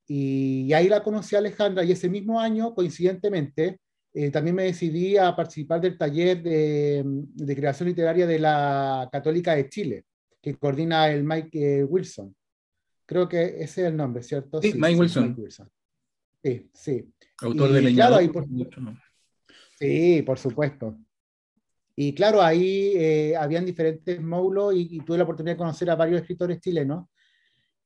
[0.08, 3.80] Y, ahí la conocí a Alejandra y ese mismo año, coincidentemente,
[4.13, 9.56] eh, también me decidí a participar del taller de, de, creación literaria de la Católica
[9.56, 10.06] de Chile,
[10.41, 12.34] que coordina el Mike eh, Wilson.
[13.05, 14.61] Creo que ese es el nombre, ¿cierto?
[14.61, 15.35] Sí, Mike, Wilson.
[16.43, 17.13] Sí, sí.
[17.41, 18.23] Autor de Leñador.
[19.79, 20.97] Sí, por supuesto.
[21.95, 26.21] Y claro, ahí eh, habían diferentes módulos y, tuve la oportunidad de conocer a varios
[26.21, 27.07] escritores chilenos,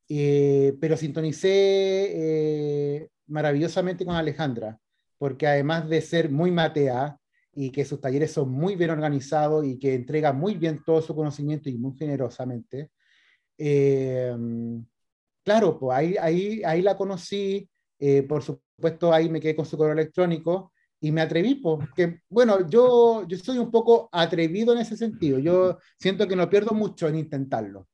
[0.08, 4.80] eh, pero sintonicé eh, maravillosamente con Alejandra,
[5.18, 7.18] porque además de ser muy matea
[7.54, 11.16] y que sus talleres son muy bien organizados y que entrega muy bien todo su
[11.16, 12.90] conocimiento y muy generosamente,
[15.44, 17.70] claro, pues ahí, ahí, ahí la conocí,
[18.28, 20.72] por supuesto ahí me quedé con su correo electrónico
[21.02, 25.40] y me atreví, porque, bueno, yo, yo soy un poco atrevido en ese sentido.
[25.40, 27.88] Yo siento que no pierdo mucho en intentarlo.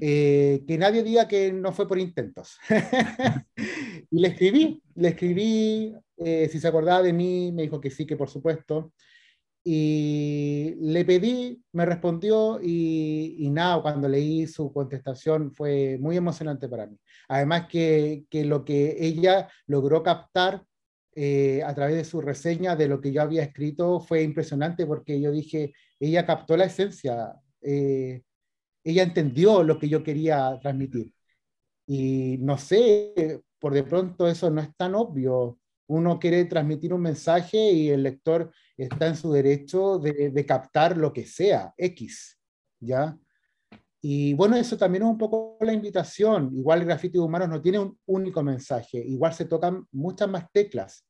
[0.00, 2.58] Eh, que nadie diga que no fue por intentos.
[4.10, 8.04] y le escribí, le escribí, eh, si se acordaba de mí, me dijo que sí,
[8.04, 8.92] que por supuesto.
[9.70, 16.70] Y le pedí, me respondió y, y nada, cuando leí su contestación fue muy emocionante
[16.70, 16.96] para mí.
[17.28, 20.64] Además que, que lo que ella logró captar
[21.14, 25.20] eh, a través de su reseña de lo que yo había escrito fue impresionante porque
[25.20, 28.22] yo dije, ella captó la esencia, eh,
[28.82, 31.12] ella entendió lo que yo quería transmitir.
[31.86, 35.58] Y no sé, por de pronto eso no es tan obvio.
[35.88, 41.12] Uno quiere transmitir un mensaje y el lector está en su derecho de, captar lo
[41.12, 42.38] que sea, X,
[42.78, 43.18] ¿ya?
[44.00, 46.50] Y bueno, eso también es un poco la invitación.
[46.54, 51.04] Igual el grafiti humanos no tiene un único mensaje, igual se tocan muchas más teclas.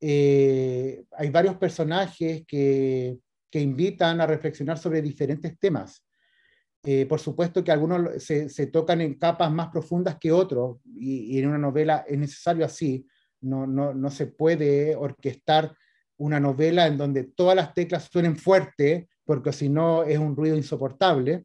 [0.00, 3.18] Eh, hay varios personajes que,
[3.50, 6.04] que, invitan a reflexionar sobre diferentes temas.
[6.82, 11.38] Eh, por supuesto que algunos se, se, tocan en capas más profundas que otros, y,
[11.38, 13.06] en una novela es necesario así.
[13.40, 15.76] No, no, no se puede orquestar
[16.18, 20.56] una novela en donde todas las teclas suenen fuerte, porque si no es un ruido
[20.56, 21.44] insoportable.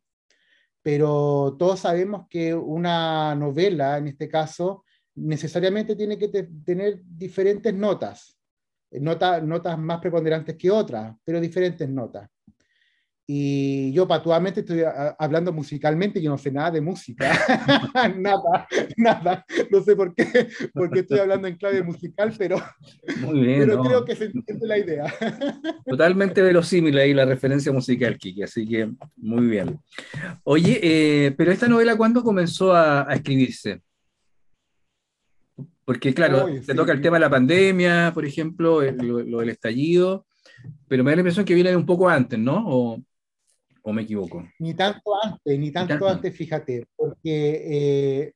[0.83, 4.83] Pero todos sabemos que una novela, en este caso,
[5.15, 8.35] necesariamente tiene que tener diferentes notas
[8.99, 12.29] notas, notas más preponderantes que otras, pero diferentes notas.
[13.33, 14.83] Y yo patuamente estoy
[15.17, 17.31] hablando musicalmente, yo no sé nada de música,
[18.17, 18.67] nada,
[18.97, 22.61] nada, no sé por qué, porque estoy hablando en clave musical, pero,
[23.05, 25.05] pero creo que se entiende la idea.
[25.85, 29.79] Totalmente verosímil ahí la referencia musical, Kiki, así que muy bien.
[30.43, 33.81] Oye, eh, pero esta novela, ¿cuándo comenzó a, a escribirse?
[35.85, 40.25] Porque, claro, se toca el tema de la pandemia, por ejemplo, lo, del estallido,
[40.89, 42.61] pero me da la impresión que viene un poco antes, ¿no?
[42.67, 43.01] ¿O,
[43.83, 44.43] o me equivoco?
[44.59, 48.33] Ni tanto antes, ni tanto, antes, fíjate, porque eh,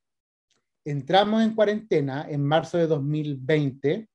[0.83, 4.09] entramos en cuarentena en marzo de 2020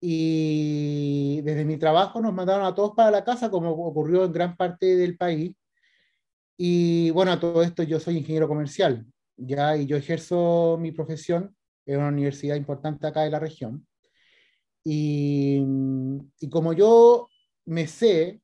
[0.00, 4.56] y desde mi trabajo nos mandaron a todos para la casa, como ocurrió en gran
[4.56, 5.54] parte del país.
[6.56, 11.56] Y bueno, a todo esto yo soy ingeniero comercial, ya, y yo ejerzo mi profesión
[11.86, 13.86] es una universidad importante acá de la región.
[14.84, 15.62] Y,
[16.40, 17.28] y como yo
[17.66, 18.40] me sé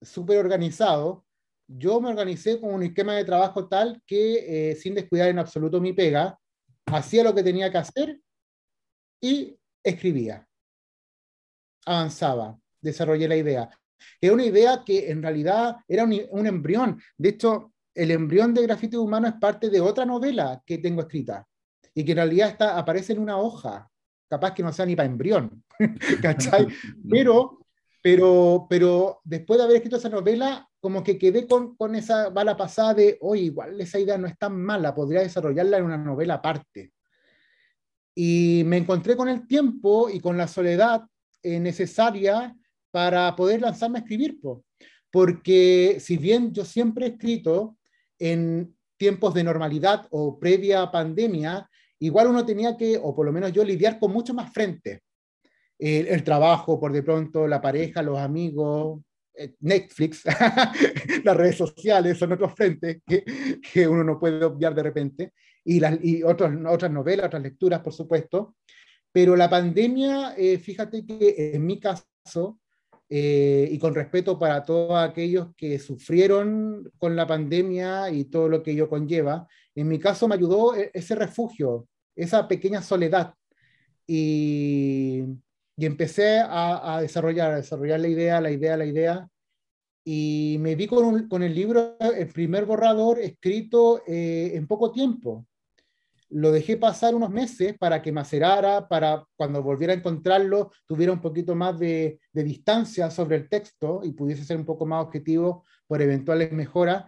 [0.00, 1.24] súper organizado,
[1.68, 5.80] yo me organicé con un esquema de trabajo tal que, eh, sin descuidar en absoluto
[5.80, 6.38] mi pega,
[6.86, 8.20] hacía lo que tenía que hacer
[9.20, 10.46] y escribía.
[11.84, 13.70] Avanzaba, desarrollé la idea.
[14.20, 17.00] Era una idea que en realidad era un, un embrión.
[17.16, 21.46] De hecho, el embrión de grafiti humano es parte de otra novela que tengo escrita
[21.94, 23.90] y que en realidad está, aparece en una hoja,
[24.30, 25.64] capaz que no sea ni para embrión,
[26.22, 26.68] ¿cachai?
[27.10, 27.57] Pero,
[28.02, 32.56] pero, pero después de haber escrito esa novela, como que quedé con, con esa bala
[32.56, 36.34] pasada de, oye, igual esa idea no es tan mala, podría desarrollarla en una novela
[36.34, 36.92] aparte.
[38.14, 41.02] Y me encontré con el tiempo y con la soledad
[41.42, 42.56] eh, necesaria
[42.90, 44.38] para poder lanzarme a escribir,
[45.10, 47.76] porque si bien yo siempre he escrito
[48.18, 51.68] en tiempos de normalidad o previa pandemia,
[52.00, 55.02] igual uno tenía que, o por lo menos yo, lidiar con mucho más frente.
[55.78, 59.00] El, trabajo, por de pronto, la pareja, los amigos,
[59.34, 60.24] eh, Netflix,
[61.24, 63.24] las redes sociales son otros frentes que,
[63.72, 65.32] que, uno no puede obviar de repente,
[65.64, 68.56] y, las, y otras, otras novelas, otras lecturas, por supuesto.
[69.12, 72.58] Pero la pandemia, eh, fíjate que en mi caso,
[73.08, 78.62] eh, y con respeto para todos aquellos que sufrieron con la pandemia y todo lo
[78.62, 81.86] que ello conlleva, en mi caso me ayudó e, ese refugio,
[82.16, 83.34] esa pequeña soledad.
[84.06, 85.22] Y,
[85.78, 89.28] y empecé a, desarrollar, a desarrollar la idea, la idea, la idea.
[90.04, 94.90] Y me vi con, un, con el libro, el primer borrador escrito eh, en poco
[94.90, 95.46] tiempo.
[96.30, 101.20] Lo dejé pasar unos meses para que macerara, para cuando volviera a encontrarlo tuviera un
[101.20, 105.64] poquito más de, de distancia sobre el texto y pudiese ser un poco más objetivo
[105.86, 107.04] por eventuales mejoras.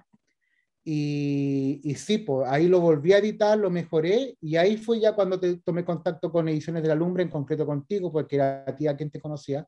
[0.83, 5.13] Y, y, sí, pues ahí lo volví a editar, lo mejoré y ahí fue ya
[5.15, 8.75] cuando te, tomé contacto con Ediciones de la Lumbre, en concreto contigo, porque era a
[8.75, 9.67] ti a quien te conocía.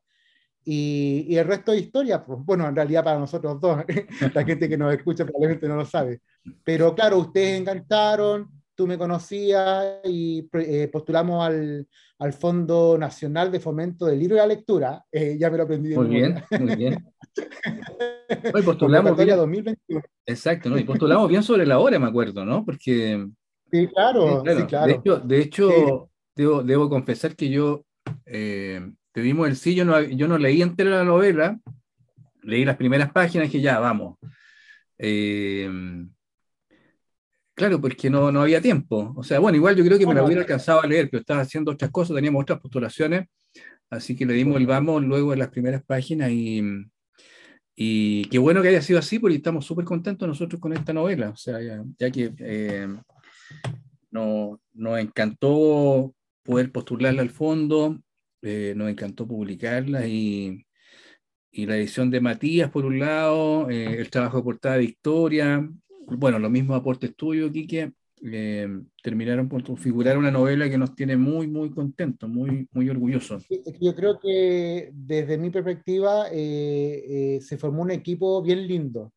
[0.65, 3.83] Y, y, el resto de historia, pues bueno, en realidad para nosotros dos,
[4.33, 6.21] la gente que nos escucha probablemente no lo sabe.
[6.63, 11.87] Pero claro, ustedes encantaron, tú me conocías y eh, postulamos al,
[12.19, 15.05] al, Fondo Nacional de Fomento del Libro y la Lectura.
[15.11, 15.95] Eh, ya me lo aprendí.
[15.95, 17.05] Muy bien, muy bien.
[18.53, 20.01] Hoy postulamos bien, 2021.
[20.25, 20.77] Exacto, ¿no?
[20.77, 22.65] y postulamos bien sobre la hora, me acuerdo, ¿no?
[22.65, 23.25] Porque...
[23.71, 24.59] Sí, claro, sí, claro.
[24.59, 24.87] Sí, claro.
[24.87, 26.11] De hecho, de hecho sí.
[26.35, 27.85] debo, debo, confesar que yo,
[28.25, 31.59] eh, te dimos el sí, yo no, yo no leí entera la novela,
[32.41, 34.17] leí las primeras páginas y dije, ya, vamos.
[34.97, 35.69] Eh,
[37.55, 39.13] Claro, porque no, no había tiempo.
[39.15, 41.41] O sea, bueno, igual yo creo que me la hubiera alcanzado a leer, pero estaba
[41.41, 43.27] haciendo otras cosas, teníamos otras postulaciones,
[43.89, 46.61] así que le dimos el vamos luego en las primeras páginas y,
[47.75, 51.29] y qué bueno que haya sido así, porque estamos súper contentos nosotros con esta novela.
[51.29, 51.59] O sea,
[51.97, 52.87] ya, que eh,
[54.11, 57.99] no, nos encantó poder postularla al fondo,
[58.41, 60.65] eh, nos encantó publicarla y,
[61.51, 65.67] y, la edición de Matías, por un lado, eh, el trabajo de portada de Victoria,
[66.05, 67.93] bueno, los mismos aportes tuyos, Quique,
[68.25, 68.69] eh,
[69.01, 73.45] terminaron por configurar una novela que nos tiene muy, muy contentos, muy, muy orgullosos.
[73.81, 79.11] Yo creo que desde mi perspectiva eh, eh, se formó un equipo bien lindo,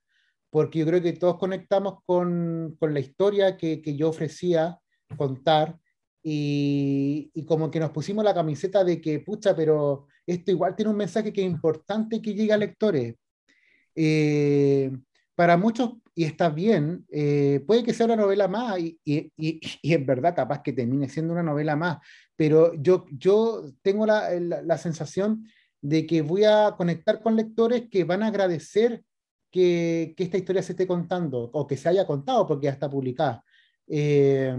[0.50, 4.76] porque yo creo que todos conectamos con, con la historia que, que, yo ofrecía
[5.16, 5.78] contar
[6.20, 10.90] y, y, como que nos pusimos la camiseta de que, pucha, pero esto igual tiene
[10.90, 13.14] un mensaje que es importante que llegue a lectores.
[15.36, 19.60] para muchos y está bien, eh, puede que sea una novela más y, y, y,
[19.82, 21.98] y, en verdad capaz que termine siendo una novela más,
[22.34, 25.46] pero yo, yo tengo la, la, sensación
[25.82, 29.04] de que voy a conectar con lectores que van a agradecer
[29.52, 32.88] que, que esta historia se esté contando o que se haya contado porque ya está
[32.88, 33.44] publicada.
[33.86, 34.56] Eh,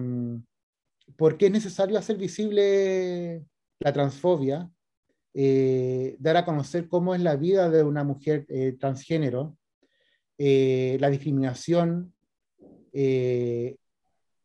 [1.16, 3.44] porque es necesario hacer visible
[3.80, 4.70] la transfobia,
[5.34, 9.58] eh, dar a conocer cómo es la vida de una mujer eh, transgénero,
[10.38, 12.14] eh, la discriminación,
[12.94, 13.76] eh,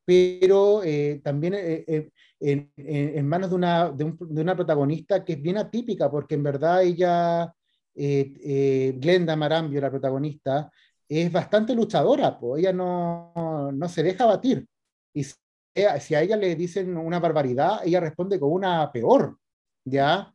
[0.05, 5.59] pero eh, también en, manos de una, de, un, de, una protagonista que es bien
[5.59, 7.52] atípica, porque en verdad ella,
[7.94, 10.70] Glenda Marambio, la protagonista,
[11.09, 14.66] es bastante luchadora, pues ella no, no se deja batir.
[15.12, 19.38] Y si a ella le dicen una barbaridad, ella responde con una peor,
[19.85, 20.32] ¿ya?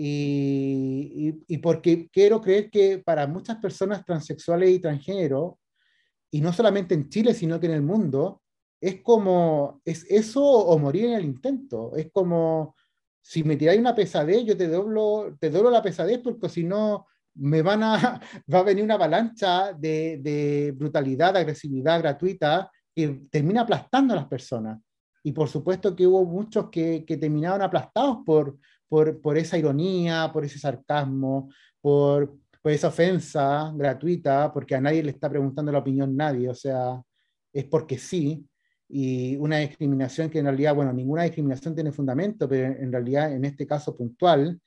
[0.00, 5.58] Y, y, y, porque quiero creer que para muchas personas transexuales y transgénero,
[6.30, 8.42] y no solamente en Chile, sino que en el mundo,
[8.80, 11.96] es como, es eso o morir en el intento.
[11.96, 12.76] Es como,
[13.20, 17.06] si me tiráis una pesadez, yo te doblo, te doblo la pesadez porque si no,
[17.34, 18.20] me van a,
[18.54, 24.18] va a venir una avalancha de, de brutalidad, de agresividad gratuita que termina aplastando a
[24.18, 24.78] las personas.
[25.24, 28.56] Y por supuesto que hubo muchos que, que terminaron aplastados por,
[28.88, 35.02] por, por esa ironía, por ese sarcasmo, por, por esa ofensa gratuita, porque a nadie
[35.02, 37.00] le está preguntando la opinión nadie, o sea,
[37.52, 38.46] es porque sí,
[38.88, 43.44] y una discriminación que en realidad, bueno, ninguna discriminación tiene fundamento, pero en realidad en
[43.44, 44.60] este caso puntual,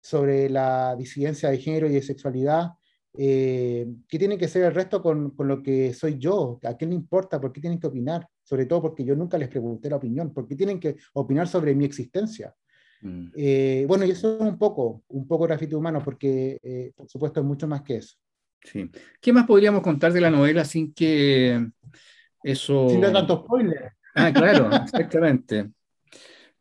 [0.00, 2.70] sobre la disidencia de género y de sexualidad,
[3.12, 6.58] eh, ¿qué tiene que ser el resto con, con, lo que soy yo?
[6.64, 7.40] ¿A quién le importa?
[7.40, 8.26] ¿Por qué tienen que opinar?
[8.42, 10.32] Sobre todo porque yo nunca les pregunté la opinión.
[10.32, 12.54] ¿Por qué tienen que opinar sobre mi existencia?
[13.02, 13.28] Mm.
[13.34, 17.40] Eh, bueno, y eso es un poco, un poco grafito humano, porque eh, por supuesto
[17.40, 18.16] es mucho más que eso.
[18.62, 18.90] Sí.
[19.20, 21.66] ¿Qué más podríamos contar de la novela sin que
[22.42, 22.90] eso...
[22.90, 23.92] Sin dar tanto spoiler.
[24.14, 25.70] Ah, claro, exactamente.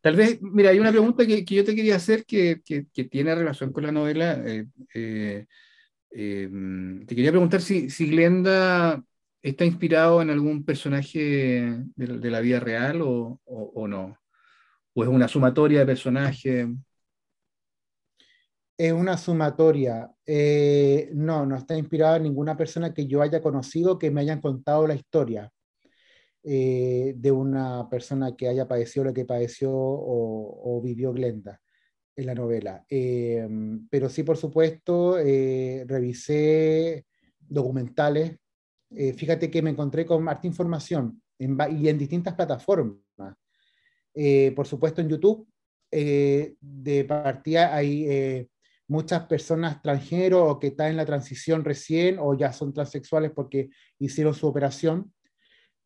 [0.01, 3.03] Tal vez, mira, hay una pregunta que, que yo te quería hacer que, que, que,
[3.03, 4.41] tiene relación con la novela.
[4.45, 4.65] Eh,
[6.09, 6.49] eh,
[7.05, 9.03] te quería preguntar si, si, Glenda
[9.41, 11.19] está inspirado en algún personaje
[11.95, 14.17] de, de la vida real o, o, o no.
[14.93, 16.67] ¿O es una sumatoria de personajes?
[18.79, 20.09] Es una sumatoria.
[20.25, 24.39] Eh, no, no está inspirada en ninguna persona que yo haya conocido que me hayan
[24.39, 25.51] contado la historia
[26.43, 31.59] eh, de una persona que haya padecido lo que padeció o, vivió Glenda
[32.15, 32.85] en la novela.
[32.89, 33.45] Eh,
[33.89, 37.05] pero sí, por supuesto, revisé
[37.37, 38.37] documentales.
[38.89, 43.35] fíjate que me encontré con harta información y en distintas plataformas.
[44.55, 45.47] Por supuesto, en YouTube,
[45.91, 48.47] de partida hay
[48.89, 53.69] muchas personas transgénero o que están en la transición recién o ya son transexuales porque
[53.99, 55.13] hicieron su operación,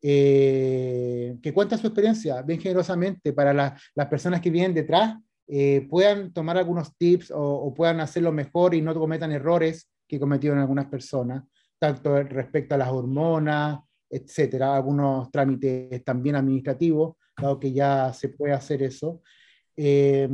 [0.02, 5.16] eh, que cuentan su experiencia bien generosamente para las personas que vienen detrás,
[5.46, 10.58] eh, puedan tomar algunos tips o, puedan hacerlo mejor y no cometan errores que cometieron
[10.58, 11.44] algunas personas,
[11.78, 18.52] tanto respecto a las hormonas, etcétera, algunos trámites también administrativos, dado que ya se puede
[18.52, 19.22] hacer eso.
[19.76, 20.28] Eh,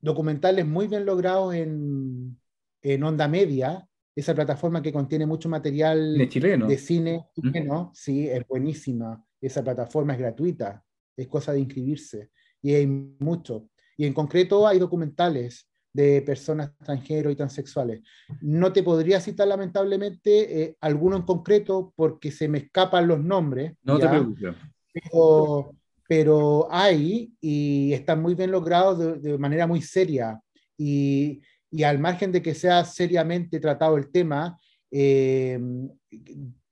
[0.00, 2.38] documentales muy bien logrados en,
[2.82, 6.66] en Onda Media, esa plataforma que contiene mucho material de, chileno.
[6.66, 9.24] de cine chileno, sí, es buenísima.
[9.40, 10.84] Esa plataforma es gratuita,
[11.16, 12.30] es cosa de inscribirse.
[12.60, 13.68] Y hay mucho.
[13.96, 18.02] Y en concreto hay documentales de personas extranjeros y transexuales.
[18.40, 23.74] No te podría citar lamentablemente eh, alguno en concreto porque se me escapan los nombres.
[23.82, 24.54] No te preocupes.
[24.92, 25.74] Pero,
[26.08, 30.40] pero hay y están muy bien logrados de, manera muy seria.
[30.76, 34.58] Y, y, al margen de que sea seriamente tratado el tema,
[34.90, 35.60] eh,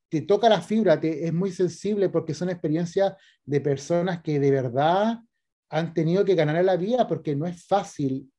[0.09, 3.15] te toca la fibra, te, es muy sensible porque son experiencias
[3.45, 5.21] de personas que de verdad
[5.69, 8.31] han tenido que ganar la vida porque no es fácil,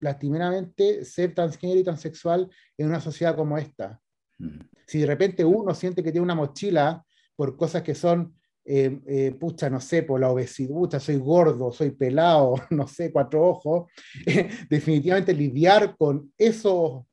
[0.00, 4.00] lastimeramente, ser transgénero y transexual en una sociedad como esta.
[4.38, 4.60] Mm.
[4.86, 7.04] Si de repente uno siente que tiene una mochila
[7.36, 8.37] por cosas que son
[8.70, 13.10] eh, eh, pucha, no sé, por la obesidad, pucha, soy gordo, soy pelado, no sé,
[13.10, 13.90] cuatro ojos,
[14.68, 17.06] definitivamente lidiar con eso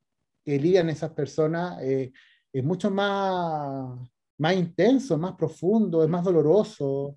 [0.44, 2.12] que lidian esas personas eh,
[2.52, 3.98] es mucho más,
[4.38, 7.16] más intenso, más profundo, es más doloroso.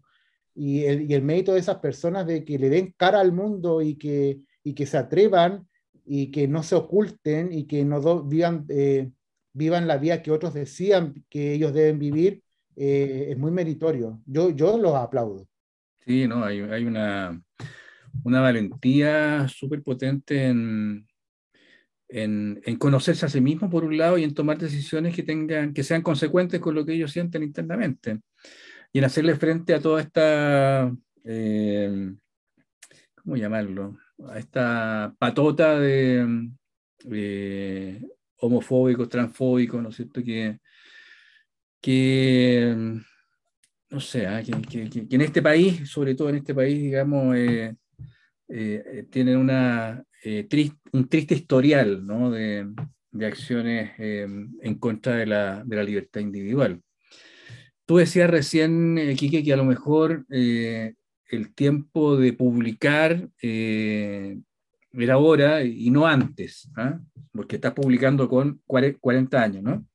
[0.54, 3.82] Y el, y el, mérito de esas personas de que le den cara al mundo
[3.82, 5.66] y que, y que se atrevan
[6.04, 8.68] y que no se oculten y que no vivan,
[9.52, 12.44] vivan la vida que otros decían que ellos deben vivir,
[12.80, 14.20] eh, es muy meritorio.
[14.24, 15.48] Yo, yo los aplaudo.
[16.06, 17.42] Sí, no, hay, hay una,
[18.22, 21.06] una valentía súper potente en,
[22.08, 25.74] en, en, conocerse a sí mismo, por un lado, y en tomar decisiones que, tengan,
[25.74, 28.20] que sean consecuentes con lo que ellos sienten internamente.
[28.92, 32.14] Y en hacerle frente a toda esta, eh,
[33.16, 33.98] ¿cómo llamarlo?
[34.28, 36.48] A esta patota de,
[38.36, 40.22] homofóbicos, transfóbicos, ¿no es cierto?
[40.22, 40.60] Que,
[41.80, 43.00] que, mm,
[43.90, 47.74] no sé, ah, que, en este país, sobre todo en este país, digamos, eh,
[48.48, 50.46] eh, tienen una, eh,
[50.92, 52.30] un triste historial ¿no?
[52.30, 52.66] de,
[53.10, 56.80] de, acciones en contra de la, de la, libertad individual.
[57.86, 65.90] Tú decías recién, Quique, que a lo mejor el tiempo de publicar era ahora y
[65.90, 67.00] no antes, ¿ah?
[67.32, 69.86] porque estás publicando con 40 años, ¿no?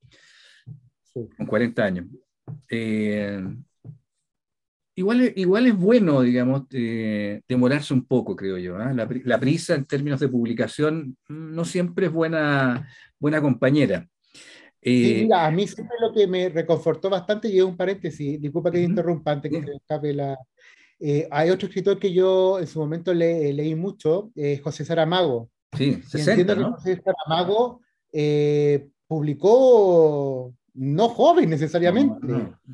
[1.13, 2.05] Con 40 años.
[2.69, 3.41] Eh,
[4.95, 8.77] igual, igual es bueno, digamos, eh, demorarse un poco, creo yo.
[8.77, 8.93] ¿ah?
[8.93, 12.89] La, prisa en términos de publicación no siempre es buena,
[13.19, 14.07] buena compañera.
[14.81, 18.79] Eh, a mí siempre lo que me reconfortó bastante, y es un paréntesis, disculpa que
[18.79, 20.37] uh interrumpa antes que se escape la...
[21.31, 25.49] hay otro escritor que yo en su momento le, leí mucho, José Saramago.
[25.77, 26.73] Sí, 60, ¿no?
[26.73, 27.79] José Saramago
[29.07, 32.27] publicó no joven necesariamente,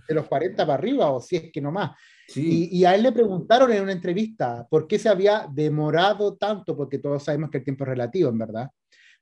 [0.08, 1.91] de los 40 para arriba, o si es que no más.
[2.36, 7.00] Y, a él le preguntaron en una entrevista por qué se había demorado tanto, porque
[7.00, 8.70] todos sabemos que el tiempo es relativo, en verdad,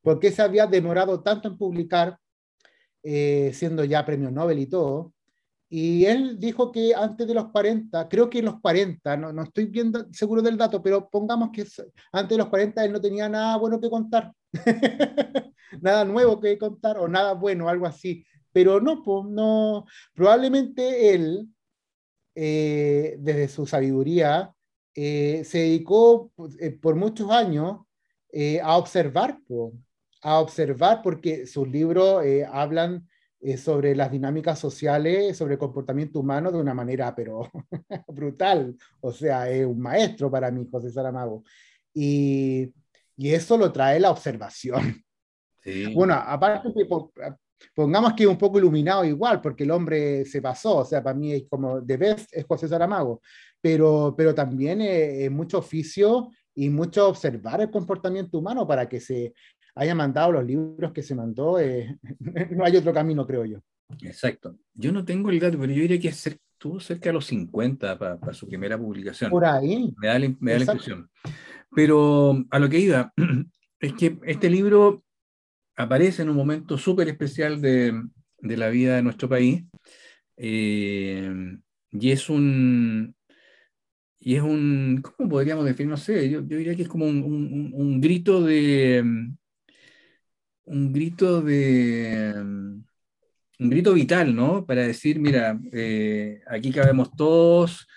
[0.02, 2.18] por qué se había demorado tanto en publicar,
[3.04, 5.14] eh, siendo ya premio Nobel y todo.
[5.70, 9.44] Y él dijo que antes de los 40, creo que en los 40, no, no
[9.44, 11.66] estoy bien seguro del dato, pero pongamos que
[12.14, 14.32] antes de los 40 él no tenía nada bueno que contar,
[15.82, 18.26] nada nuevo que contar o nada bueno, algo así.
[18.58, 19.86] Pero no, no
[20.16, 21.48] probablemente él,
[22.34, 24.52] eh, desde su sabiduría,
[24.96, 27.82] eh, se dedicó eh, por muchos años
[28.64, 29.40] a observar,
[30.24, 33.08] a observar porque sus libros hablan
[33.58, 37.52] sobre las dinámicas sociales, sobre el comportamiento humano de una manera, pero
[38.08, 38.76] brutal.
[39.02, 41.44] O sea, es un maestro para mí, José Saramago.
[41.94, 42.74] Y,
[43.18, 45.04] y eso lo trae la observación.
[45.94, 46.70] Bueno, aparte,
[47.74, 51.34] pongamos que un poco iluminado igual, porque el hombre se pasó, o sea, para mí
[51.34, 53.22] es como de vez es José Saramago,
[53.62, 59.34] pero, pero también es, mucho oficio y mucho observar el comportamiento humano para que se
[59.76, 61.98] haya mandado los libros que se mandó, eh,
[62.52, 63.60] no hay otro camino, creo yo.
[64.02, 64.58] Exacto.
[64.74, 68.34] Yo no tengo el dato, pero yo diría que estuvo cerca de los 50 para
[68.34, 69.30] su primera publicación.
[69.30, 69.94] Por ahí.
[69.98, 71.10] Me da, la, me da la impresión.
[71.74, 73.14] Pero a lo que iba,
[73.80, 75.04] es que este libro
[75.78, 78.04] aparece en un momento súper especial de,
[78.40, 79.64] de, la vida de nuestro país.
[80.36, 81.32] Eh,
[81.92, 83.16] y es un,
[84.20, 85.92] y es un, ¿cómo podríamos definir?
[85.92, 89.04] No sé, yo, yo diría que es como un, un, grito de,
[90.66, 94.66] un grito de, un grito vital, ¿no?
[94.66, 97.88] Para decir, mira, eh, aquí cabemos todos,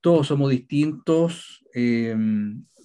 [0.00, 2.16] todos somos distintos, eh,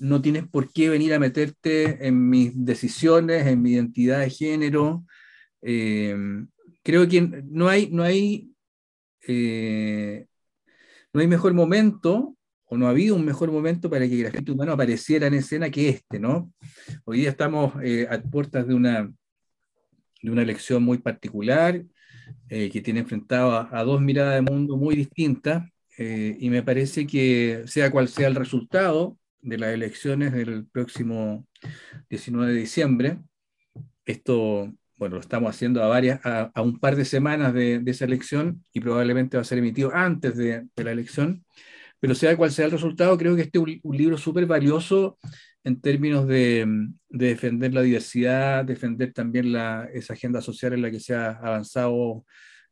[0.02, 5.06] no tienes por qué venir a meterte en mis decisiones, en mi identidad de género.
[5.62, 6.16] Eh,
[6.84, 8.52] creo que no hay, no hay,
[11.14, 12.36] no hay mejor momento
[12.66, 15.70] o no ha habido un mejor momento para que el grafito humano apareciera en escena
[15.70, 16.52] que este, ¿no?
[17.06, 19.12] Hoy día estamos a puertas de una,
[20.22, 21.84] de una elección muy particular,
[22.50, 27.06] eh, que tiene enfrentado a, dos miradas de mundo muy distintas, eh, y me parece
[27.06, 31.48] que sea cual sea el resultado de las elecciones del próximo
[32.10, 33.20] 19 de diciembre,
[34.06, 38.64] esto, bueno, lo estamos haciendo a, varias, a, un par de semanas de, esa elección
[38.74, 41.46] y probablemente va a ser emitido antes de, la elección,
[42.00, 45.18] pero sea cual sea el resultado, creo que este es un, libro súper valioso
[45.64, 46.66] en términos de,
[47.10, 51.32] de, defender la diversidad, defender también la, esa agenda social en la que se ha
[51.32, 52.26] avanzado,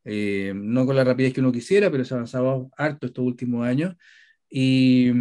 [0.04, 3.66] eh, no con la rapidez que uno quisiera, pero se ha avanzado harto estos últimos
[3.68, 3.96] años.
[4.50, 5.12] Y,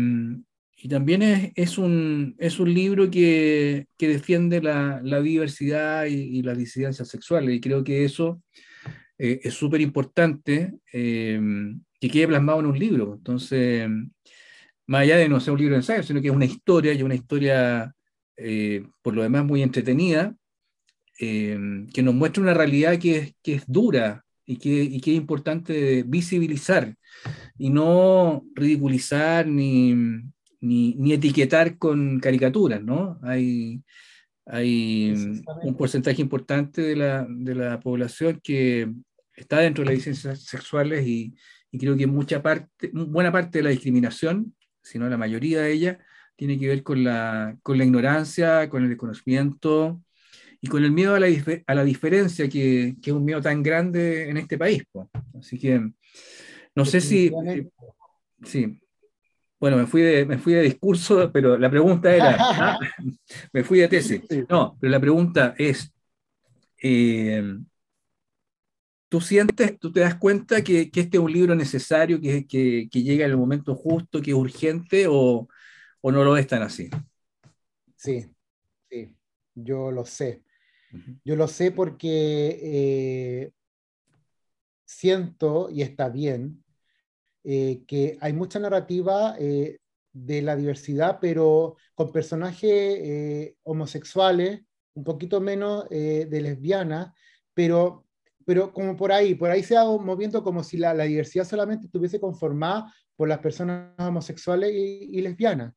[0.81, 6.15] y también es, es, un, es un libro que, que defiende la, la diversidad y,
[6.15, 8.41] y, las disidencias sexuales, y creo que eso
[9.19, 11.41] eh, es súper importante eh,
[12.01, 13.15] que quede plasmado en un libro.
[13.15, 13.89] Entonces,
[14.87, 17.03] más allá de no ser un libro de ensayo, sino que es una historia y
[17.03, 17.93] una historia,
[18.37, 20.37] eh, por lo demás, muy entretenida,
[21.19, 21.59] eh,
[21.93, 25.17] que nos muestra una realidad que es, que es dura y que, y que, es
[25.17, 26.95] importante visibilizar
[27.59, 30.23] y no ridiculizar ni,
[30.61, 33.19] ni, ni etiquetar con caricaturas, ¿no?
[33.23, 33.83] Hay,
[34.47, 35.15] hay
[35.63, 38.91] un porcentaje importante de la, de la, población que
[39.35, 41.35] está dentro de las licencias sexuales y,
[41.71, 44.55] y creo que mucha parte, buena parte de la discriminación
[44.89, 45.99] sino la mayoría de ellas,
[46.37, 50.03] tiene que ver con la, con la ignorancia, con el desconocimiento
[50.61, 51.27] y con el miedo a la,
[51.67, 54.83] a la diferencia, que, que, es un miedo tan grande en este país.
[55.39, 55.91] Así que
[56.75, 57.31] no sé si...
[58.45, 58.81] Sí.
[59.61, 62.79] Bueno, me fui, de, me fui de discurso, pero la pregunta era, ¿ah?
[63.53, 64.23] me fui de tesis.
[64.49, 65.93] No, pero la pregunta es,
[66.83, 67.59] eh,
[69.09, 72.89] tú sientes, tú te das cuenta que, que, este es un libro necesario, que, que,
[72.91, 75.49] que, llega en el momento justo, que es urgente, o,
[76.01, 76.89] o no lo es tan así?
[77.97, 78.31] Sí,
[78.89, 79.17] sí,
[79.55, 80.43] yo lo sé.
[81.25, 83.53] Yo lo sé porque eh,
[84.87, 86.65] siento, y está bien,
[87.45, 89.79] eh, que hay mucha narrativa eh,
[90.13, 94.63] de la diversidad, pero con personajes homosexuales,
[94.95, 97.13] un poquito menos de lesbianas,
[97.55, 98.09] pero
[98.49, 101.85] pero como por ahí, por ahí se ha moviendo como si la, la diversidad solamente
[101.85, 105.75] estuviese conformada por las personas homosexuales y, lesbianas.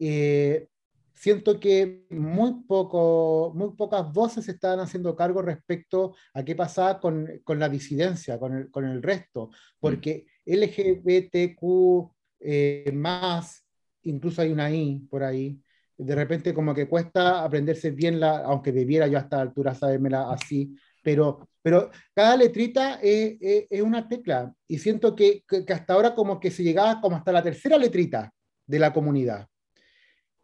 [0.00, 0.66] Eh,
[1.14, 6.98] siento que muy, poco, muy pocas voces se están haciendo cargo respecto a qué pasaba
[6.98, 13.64] con, con la disidencia, con el, con el, resto, porque LGBTQ eh, más,
[14.02, 15.60] incluso hay una I por ahí,
[15.96, 20.30] de repente como que cuesta aprenderse bien, la, aunque debiera yo a esta altura sabérmela
[20.30, 26.38] así, pero, pero cada letrita es, una tecla y siento que, que, hasta ahora como
[26.38, 28.32] que se llegaba como hasta la tercera letrita
[28.66, 29.48] de la comunidad.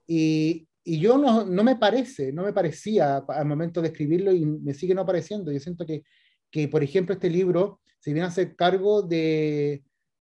[0.07, 4.45] Y, y yo no, no, me parece, no me parecía al momento de escribirlo y
[4.45, 5.51] me sigue no apareciendo.
[5.53, 6.03] Yo siento que,
[6.51, 9.83] que por ejemplo, este libro se viene a hacer cargo de,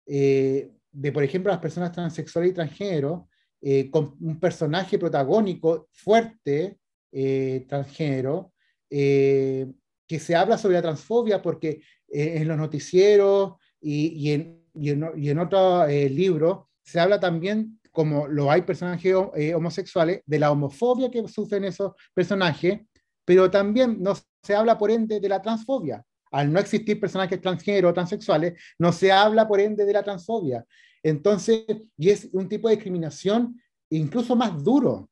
[0.06, 3.28] eh, de por ejemplo, las personas transexuales y transgénero,
[3.62, 6.78] eh, con un personaje protagónico fuerte,
[7.12, 8.54] eh, transgénero,
[8.90, 9.68] eh,
[10.08, 14.90] que se habla sobre la transfobia porque eh, en los noticieros y, y, en, y,
[14.92, 19.16] en, y en otros eh, libros se habla también, como lo hay personajes
[19.56, 22.82] homosexuales, de la homofobia que sufren esos personajes,
[23.26, 26.06] pero también no se habla por ende de la transfobia.
[26.36, 30.66] Al no existir personajes transgénero o transexuales, no se habla por ende de la transfobia.
[31.02, 31.64] Entonces,
[31.98, 35.10] y es un tipo de discriminación incluso más duro,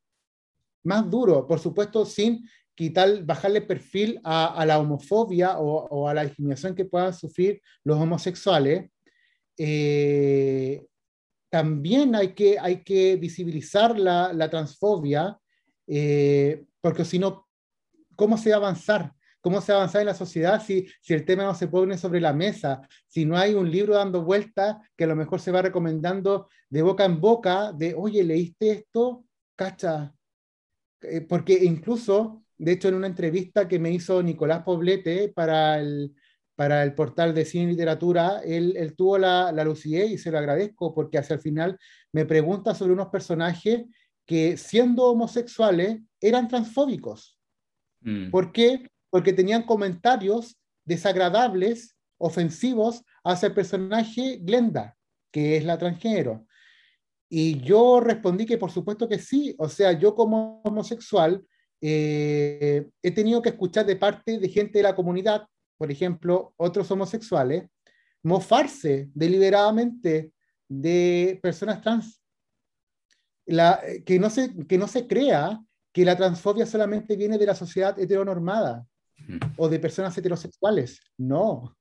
[0.84, 2.46] más duro, por supuesto, sin
[2.76, 7.98] quitar, bajarle perfil a, la homofobia o, o, a la discriminación que puedan sufrir los
[7.98, 8.90] homosexuales,
[9.58, 10.86] eh,
[11.50, 15.40] también hay que, hay que visibilizar la, la transfobia,
[15.88, 17.48] eh, porque si no,
[18.18, 19.14] ¿cómo se va a avanzar?
[19.44, 21.98] ¿Cómo se va a avanzar en la sociedad si, si el tema no se pone
[21.98, 22.88] sobre la mesa?
[23.08, 26.82] Si no hay un libro dando vuelta que a lo mejor se va recomendando de
[26.82, 29.26] boca en boca de, oye, ¿leíste esto?
[29.58, 30.16] Cacha.
[31.02, 36.16] Eh, porque incluso, de hecho, en una entrevista que me hizo Nicolás Poblete para el,
[36.56, 40.32] para el portal de cine y literatura, él, él tuvo la, la lucidez y se
[40.32, 41.78] lo agradezco porque hacia el final
[42.14, 43.84] me pregunta sobre unos personajes
[44.26, 47.38] que siendo homosexuales eran transfóbicos.
[48.00, 48.30] Mm.
[48.30, 48.88] ¿Por qué?
[49.14, 54.98] Porque tenían comentarios desagradables, ofensivos hacia el personaje Glenda,
[55.32, 56.48] que es la transgénero.
[57.30, 61.46] Y yo respondí que por supuesto que sí, o sea, yo como homosexual
[61.80, 65.46] eh, he tenido que escuchar de parte de gente de la comunidad,
[65.78, 67.66] por ejemplo, otros homosexuales,
[68.24, 70.32] mofarse deliberadamente
[70.68, 72.20] de personas trans.
[73.46, 77.54] La, que, no se, que no se crea que la transfobia solamente viene de la
[77.54, 78.88] sociedad heteronormada
[79.58, 81.00] o de personas heterosexuales.
[81.18, 81.76] No,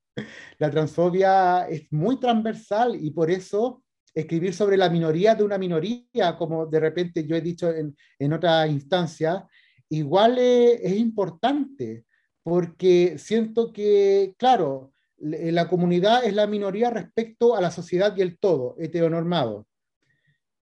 [0.57, 6.37] la transfobia es muy transversal y por eso escribir sobre la minoría de una minoría,
[6.37, 9.47] como de repente yo he dicho en, en otra instancia,
[9.89, 12.05] igual es, es importante,
[12.43, 18.37] porque siento que, claro, la comunidad es la minoría respecto a la sociedad y el
[18.37, 19.65] todo, heteronormado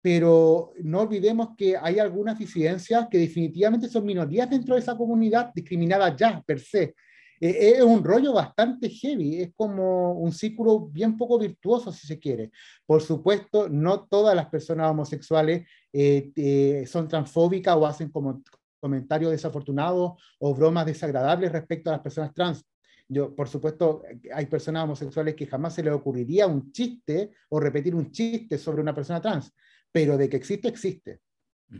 [0.05, 5.51] pero no olvidemos que hay algunas disidencias que definitivamente son minorías dentro de esa comunidad
[5.51, 6.93] discriminadas ya, per se.
[7.41, 12.19] Eh, es un rollo bastante heavy, es como un círculo bien poco virtuoso, si se
[12.19, 12.51] quiere.
[12.85, 18.43] Por supuesto, no todas las personas homosexuales eh, son transfóbicas o hacen como
[18.79, 22.63] comentarios desafortunados o bromas desagradables respecto a las personas trans.
[23.07, 27.95] Yo, por supuesto, hay personas homosexuales que jamás se les ocurriría un chiste o repetir
[27.95, 29.51] un chiste sobre una persona trans
[29.95, 31.21] pero de que existe, existe.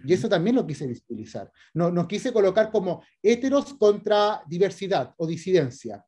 [0.05, 1.51] Y eso también lo quise visibilizar.
[1.73, 6.01] No, nos quise colocar como heteros contra diversidad o disidencia,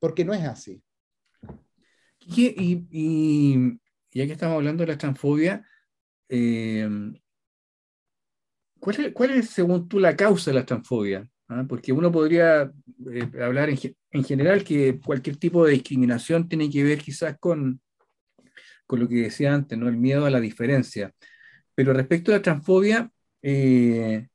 [0.00, 0.82] porque no es así.
[2.20, 3.78] Y, y,
[4.10, 5.68] ya que estamos hablando de la transfobia,
[6.30, 6.88] eh,
[8.80, 11.28] ¿cuál, es, según tú, la causa de la transfobia?
[11.48, 11.66] ¿Ah?
[11.68, 12.72] Porque uno podría
[13.12, 13.78] eh, hablar en,
[14.12, 17.82] en, general que cualquier tipo de discriminación tiene que ver quizás con,
[18.86, 19.90] con lo que decía antes, ¿no?
[19.90, 21.12] el miedo a la diferencia.
[21.74, 23.10] Pero respecto a la transfobia,
[23.42, 24.28] eh,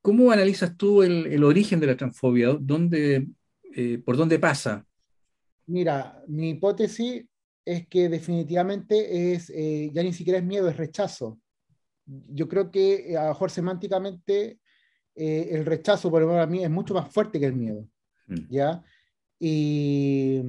[0.00, 2.56] ¿cómo analizas tú el, origen de la transfobia?
[2.58, 3.28] ¿Dónde,
[3.74, 4.86] eh, ¿Por dónde pasa?
[5.66, 7.24] Mira, mi hipótesis
[7.64, 11.38] es que definitivamente es, eh, ya ni siquiera es miedo, es rechazo.
[12.06, 14.58] Yo creo que a lo mejor semánticamente
[15.16, 17.86] el rechazo, por ejemplo, a mí es mucho más fuerte que el miedo.
[18.26, 18.46] Mm.
[18.50, 18.82] ¿Ya?
[19.38, 20.42] Y,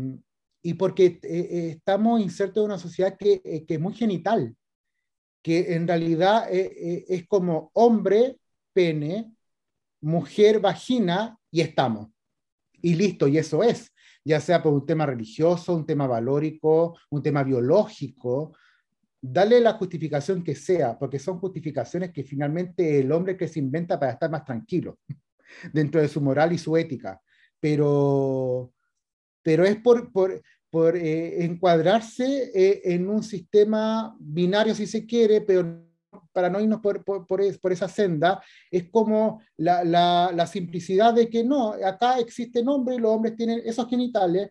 [0.64, 4.56] y porque estamos insertos en una sociedad que, que es muy genital
[5.46, 8.40] que en realidad eh, eh, es como hombre,
[8.74, 9.32] pene,
[10.02, 12.10] mujer, vagina, y estamos.
[12.82, 13.94] Y listo, y eso es,
[14.24, 18.58] ya sea por un tema religioso, un tema valórico, un tema biológico,
[19.22, 24.00] dale la justificación que sea, porque son justificaciones que finalmente el hombre que se inventa
[24.00, 24.98] para estar más tranquilo
[25.72, 27.22] dentro de su moral y su ética.
[27.60, 28.74] Pero,
[29.44, 35.42] pero es por, por, por eh, encuadrarse eh, en un sistema binario, si se quiere,
[35.42, 35.86] pero
[36.32, 41.30] para no irnos por, por, por esa senda, es como la, la, la, simplicidad de
[41.30, 44.50] que no, acá existen hombres, los hombres tienen esos genitales,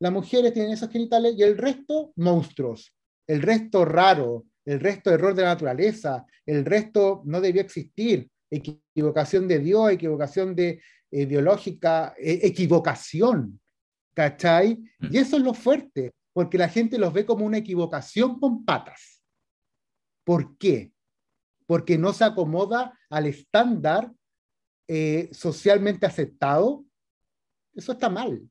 [0.00, 2.92] las mujeres tienen esos genitales y el resto monstruos,
[3.26, 9.46] el resto raro, el resto error de la naturaleza, el resto no debió existir, equivocación
[9.46, 10.80] de Dios, equivocación de,
[11.12, 13.59] eh, biológica, equivocación.
[14.14, 14.76] ¿Cachai?
[14.98, 15.08] Mm.
[15.10, 19.22] Y eso es lo fuerte, porque la gente los ve como una equivocación con patas.
[20.24, 20.92] ¿Por qué?
[21.66, 24.12] Porque no se acomoda al estándar
[24.88, 26.84] eh, socialmente aceptado.
[27.74, 28.42] Eso está mal.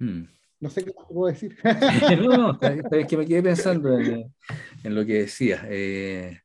[0.00, 0.24] Hmm.
[0.58, 1.56] No sé qué puedo decir.
[2.22, 2.58] no, no,
[2.90, 4.34] es que me quedé pensando en,
[4.82, 5.62] lo que decías.
[5.68, 6.40] Eh,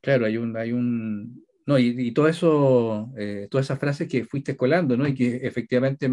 [0.00, 1.46] claro, hay un, hay un,
[1.78, 5.06] y, todo eso, eh, todas esas frases que fuiste colando, ¿no?
[5.06, 6.08] Y que efectivamente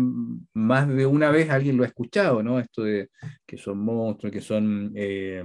[0.53, 2.60] más de una vez alguien lo ha escuchado, ¿no?
[2.60, 3.10] Esto de
[3.45, 5.43] que son monstruos, que son eh,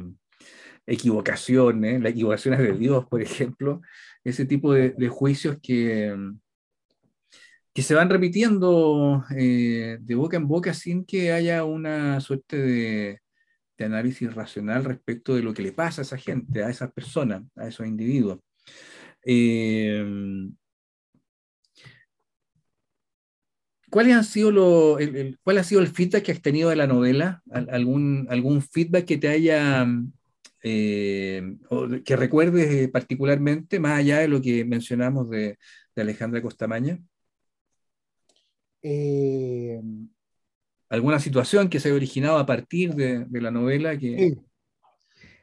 [0.87, 3.81] equivocaciones, las equivocaciones de Dios, por ejemplo,
[4.25, 6.17] ese tipo de, juicios que,
[7.73, 13.21] que se van repitiendo eh, de boca en boca sin que haya una suerte
[13.79, 17.43] de análisis racional respecto de lo que le pasa a esa gente, a esas personas,
[17.57, 18.39] a esos individuos.
[19.25, 20.05] Eh,
[23.93, 26.87] ¿Cuál ha sido lo, el, cuál ha sido el feedback que has tenido de la
[26.87, 27.43] novela?
[27.51, 29.87] ¿Algún, algún feedback que te haya
[30.63, 31.57] eh,
[32.03, 35.59] que recuerdes particularmente, más allá de lo que mencionamos de,
[35.95, 36.99] Alejandra Costamaña?
[38.81, 39.79] Eh,
[40.89, 43.99] ¿Alguna situación que se haya originado a partir de, la novela?
[43.99, 44.39] Que...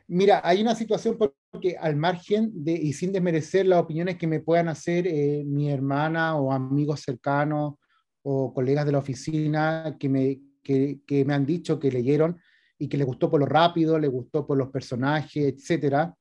[0.07, 1.19] Mira, hay una situación
[1.51, 5.71] porque al margen de, y sin desmerecer las opiniones que me puedan hacer eh, mi
[5.71, 7.75] hermana o amigos cercanos
[8.21, 12.39] o colegas de la oficina que me, que, que me han dicho que leyeron,
[12.79, 16.11] y que le gustó por lo rápido, le gustó por los personajes, etc.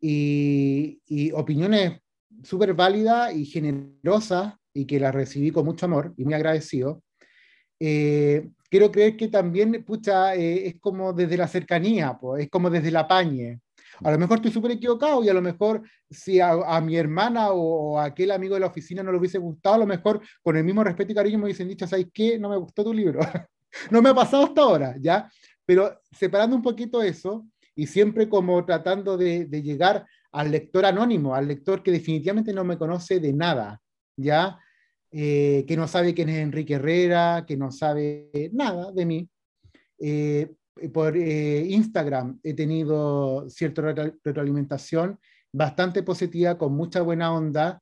[0.00, 0.98] Y,
[1.32, 2.00] opiniones
[2.42, 7.02] súper válidas y generosas y que las recibí con mucho amor y muy agradecido.
[7.78, 12.68] Eh, quiero creer que también, pucha, eh, es como desde la cercanía, pues, es como
[12.70, 13.60] desde la pañe.
[14.02, 17.98] A lo mejor estoy súper equivocado y a lo mejor si a, mi hermana o,
[17.98, 20.64] a aquel amigo de la oficina no le hubiese gustado, a lo mejor con el
[20.64, 22.38] mismo respeto y cariño me hubiesen dicho, ¿sabes qué?
[22.38, 23.20] No me gustó tu libro.
[23.90, 25.30] no me ha pasado hasta ahora, ¿ya?
[25.64, 31.48] Pero separando un poquito eso y siempre como tratando de, llegar al lector anónimo, al
[31.48, 33.80] lector que definitivamente no me conoce de nada,
[34.16, 34.58] ¿ya?
[35.10, 39.28] Eh, que no sabe quién es Enrique Herrera, que no sabe nada de mí.
[39.98, 40.52] Eh,
[40.92, 43.82] por eh, Instagram he tenido cierta
[44.24, 45.18] retroalimentación
[45.52, 47.80] bastante positiva, con mucha buena onda,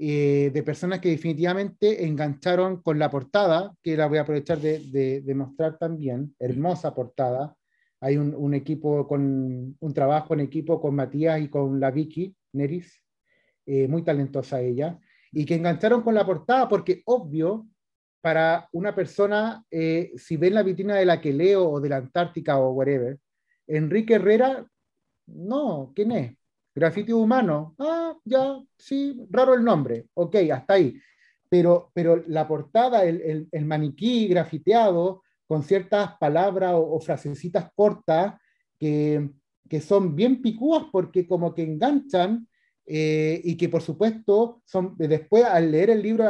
[0.00, 5.76] de personas que definitivamente engancharon con la portada, que la voy a aprovechar de, mostrar
[5.76, 7.56] también, hermosa portada.
[8.00, 13.02] Hay un, equipo con un trabajo en equipo con Matías y con la Vicky Neris,
[13.66, 14.98] eh, muy talentosa ella,
[15.32, 17.66] y que engancharon con la portada porque obvio,
[18.20, 21.96] para una persona, eh, si ven la vitrina de la que leo o de la
[21.98, 23.18] Antártica o whatever,
[23.66, 24.66] Enrique Herrera,
[25.26, 26.36] no, ¿quién es?
[26.74, 30.98] Grafiti humano, ah, ya, sí, raro el nombre, ok, hasta ahí.
[31.48, 38.34] Pero, pero la portada, el, el, maniquí grafiteado con ciertas palabras o, frasecitas cortas
[38.78, 39.30] que,
[39.68, 42.46] que, son bien picúas porque como que enganchan
[42.90, 46.24] eh, y que por supuesto son, después al leer el libro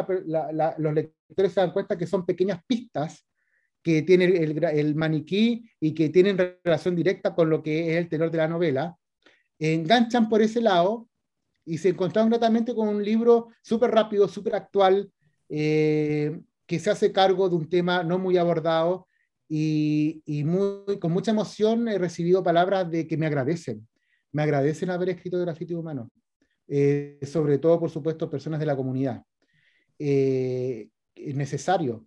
[0.78, 3.24] los lectores se dan cuenta que son pequeñas pistas
[3.82, 8.08] que tiene el, el, maniquí y que tienen relación directa con lo que es el
[8.08, 8.98] tenor de la novela
[9.58, 11.08] enganchan por ese lado
[11.64, 15.10] y se encontraron gratamente con un libro súper rápido, súper actual,
[15.48, 19.06] eh, que se hace cargo de un tema no muy abordado
[19.48, 23.86] y, muy, con mucha emoción he recibido palabras de que me agradecen,
[24.32, 26.10] me agradecen haber escrito Grafiti Humano,
[26.68, 29.24] eh, sobre todo, por supuesto, personas de la comunidad.
[29.98, 32.06] Eh, es necesario,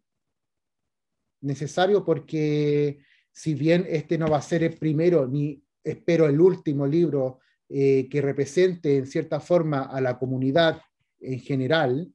[1.41, 2.99] necesario porque
[3.31, 8.07] si bien este no va a ser el primero ni espero el último libro eh,
[8.09, 10.81] que represente en cierta forma a la comunidad
[11.19, 12.13] en general,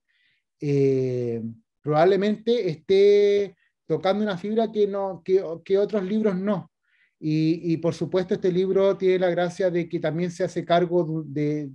[1.82, 6.70] probablemente esté tocando una fibra que, no, que, otros libros no.
[7.18, 11.70] Y, por supuesto este libro tiene la gracia de que también se hace cargo de,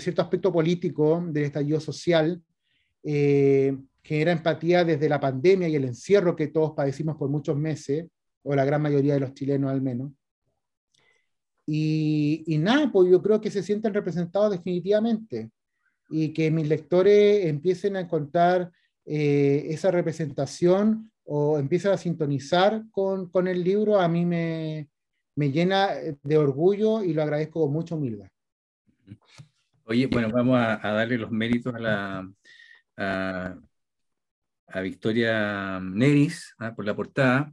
[0.00, 2.42] cierto aspecto político del estallido social,
[3.02, 8.06] eh, genera empatía desde la pandemia y el encierro que todos padecimos por muchos meses,
[8.42, 10.12] o la gran mayoría de los chilenos al menos.
[11.70, 15.50] Y, nada, pues yo creo que se sienten representados definitivamente
[16.08, 18.72] y que mis lectores empiecen a encontrar
[19.04, 24.88] eh, esa representación o empiecen a sintonizar con, con el libro, a mí me,
[25.34, 25.90] me, llena
[26.22, 28.28] de orgullo y lo agradezco con mucha humildad.
[29.88, 32.30] Oye, bueno, vamos a, darle los méritos a la
[32.96, 33.56] a,
[34.82, 36.74] Victoria Neris ¿ah?
[36.74, 37.50] por la portada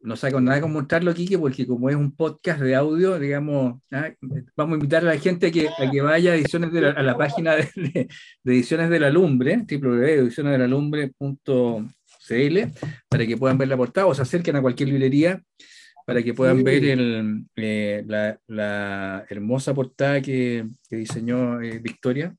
[0.00, 4.10] no saco nada con mostrarlo, Kike, porque como es un podcast de audio, digamos, ¿ah?
[4.56, 6.90] vamos a invitar a la gente a que, a que vaya a, ediciones de la,
[6.90, 8.08] a la página de, de,
[8.44, 12.58] Ediciones de la Lumbre, www.edicionesdelalumbre.cl,
[13.08, 15.40] para que puedan ver la portada o se acerquen a cualquier librería
[16.12, 22.36] para que puedan ver el, eh, la, la, hermosa portada que, que diseñó eh, Victoria.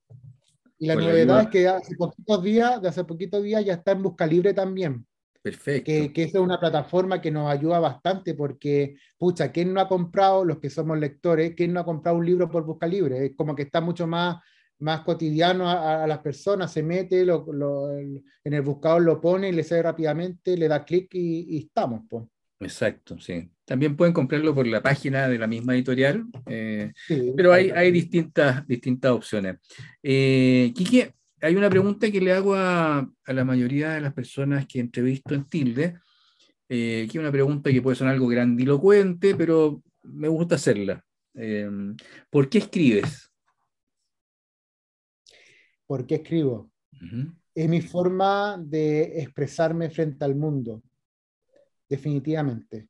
[0.77, 4.03] Y la novedad es que hace poquitos días, de hace poquitos días ya está en
[4.03, 5.05] Busca Libre también.
[5.41, 5.85] Perfecto.
[5.85, 9.87] Que, que esa es una plataforma que nos ayuda bastante porque, pucha, ¿quién no ha
[9.87, 13.25] comprado, los que somos lectores, quién no ha comprado un libro por Busca Libre?
[13.25, 14.37] Es como que está mucho más,
[14.83, 19.63] más cotidiano a, las personas, se mete, lo, lo, en el buscador lo pone, le
[19.63, 22.01] sale rápidamente, le da clic y, estamos.
[22.09, 22.25] Pues.
[22.59, 23.49] Exacto, sí.
[23.65, 26.91] También pueden comprarlo por la página de la misma editorial, eh,
[27.35, 29.57] pero hay, hay distintas, distintas opciones.
[30.01, 34.79] Eh, Quique, hay una pregunta que le hago a, la mayoría de las personas que
[34.79, 35.99] entrevisto en Tilde,
[36.69, 41.03] eh, que es una pregunta que puede sonar algo grandilocuente, pero me gusta hacerla.
[41.33, 41.69] Eh,
[42.29, 43.29] ¿Por qué escribes?
[45.85, 46.71] ¿Por qué escribo?
[47.53, 50.81] Es mi forma de expresarme frente al mundo,
[51.89, 52.87] definitivamente.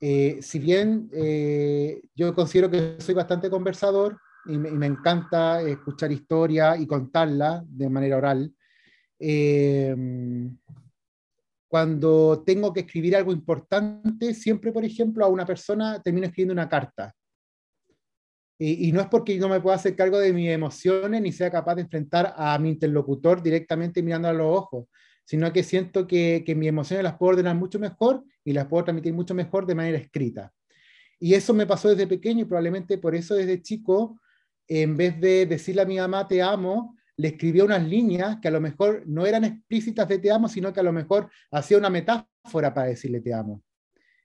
[0.00, 6.76] Eh, si bien eh, yo considero que soy bastante conversador y me, encanta escuchar historia
[6.76, 8.54] y contarla de manera oral,
[11.68, 16.68] cuando tengo que escribir algo importante, siempre, por ejemplo, a una persona termino escribiendo una
[16.68, 17.14] carta.
[18.60, 21.76] Y, no es porque no me pueda hacer cargo de mis emociones ni sea capaz
[21.76, 24.86] de enfrentar a mi interlocutor directamente mirando a los ojos,
[25.28, 28.84] sino que siento que, que mis emociones las puedo ordenar mucho mejor y las puedo
[28.84, 30.54] transmitir mucho mejor de manera escrita.
[31.20, 34.18] Y eso me pasó desde pequeño y probablemente por eso desde chico,
[34.66, 38.50] en vez de decirle a mi mamá te amo, le escribía unas líneas que a
[38.50, 41.90] lo mejor no eran explícitas de te amo, sino que a lo mejor hacía una
[41.90, 43.62] metáfora para decirle te amo.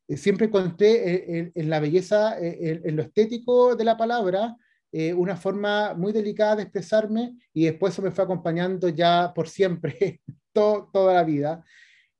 [0.07, 4.55] Eh, siempre encontré en, la belleza, en, lo estético de la palabra,
[4.95, 9.49] eh, una forma muy delicada de expresarme y después eso me fue acompañando ya por
[9.49, 10.21] siempre,
[10.53, 11.65] toda la vida.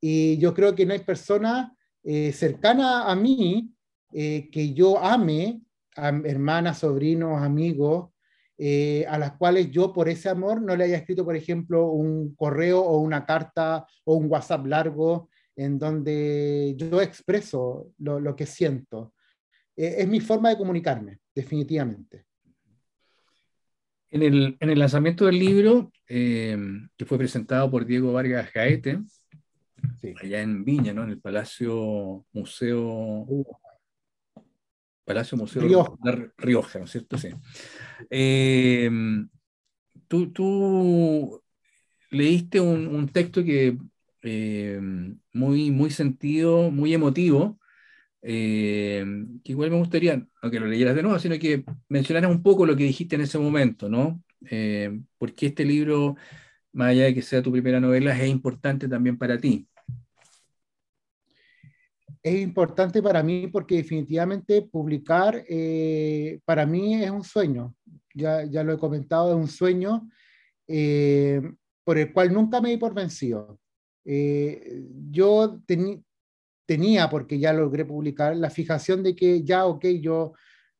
[0.00, 1.72] Y yo creo que no hay persona
[2.02, 3.72] eh, cercana a mí
[4.12, 5.62] eh, que yo ame,
[5.94, 8.10] hermanas, sobrinos, amigos,
[9.08, 12.80] a las cuales yo por ese amor no le haya escrito, por ejemplo, un correo
[12.80, 19.14] o una carta o un WhatsApp largo en donde yo expreso lo, que siento.
[19.76, 22.24] es mi forma de comunicarme, definitivamente.
[24.14, 29.00] En el, en el lanzamiento del libro, que fue presentado por Diego Vargas Gaete,
[30.22, 31.02] allá en Viña, ¿no?
[31.02, 33.26] En el Palacio Museo.
[35.04, 37.18] Palacio Museo de Rioja, ¿no es cierto?
[37.18, 37.30] Sí.
[38.08, 39.28] Em,
[40.06, 41.42] tú, tú,
[42.10, 43.76] leíste un, texto que
[44.22, 47.58] em, muy, muy sentido, muy emotivo,
[48.24, 52.42] em, que igual me gustaría, no que lo leyeras de nuevo, sino que mencionaras un
[52.42, 54.22] poco lo que dijiste en ese momento, ¿no?
[55.18, 56.16] porque este libro,
[56.72, 59.66] más allá de que sea tu primera novela, es importante también para ti
[62.24, 67.74] es importante para mí porque definitivamente publicar eh, para mí es un sueño.
[68.14, 70.08] Ya, ya lo he comentado, es un sueño
[70.66, 71.42] eh,
[71.84, 73.60] por el cual nunca me di por vencido.
[74.06, 75.60] Eh, yo
[76.66, 80.32] tenía, porque ya logré publicar, la fijación de que ya, ok, yo,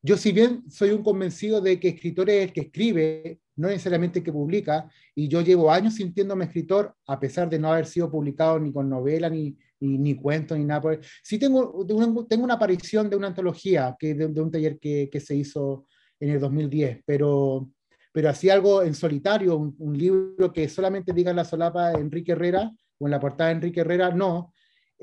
[0.02, 4.18] yo si bien soy un convencido de que escritor es el que escribe, no necesariamente
[4.18, 8.10] el que publica, y yo llevo años sintiéndome escritor, a pesar de no haber sido
[8.10, 10.80] publicado ni con novela, ni, ni, ni cuentos, ni nada.
[10.80, 11.86] Por Sí tengo,
[12.28, 15.86] tengo una aparición de una antología que de, un taller que, que, se hizo
[16.18, 17.70] en el 2010, pero,
[18.12, 22.70] pero así algo en solitario, un, libro que solamente diga en la solapa Enrique Herrera
[22.98, 24.53] o en la portada de Enrique Herrera, no.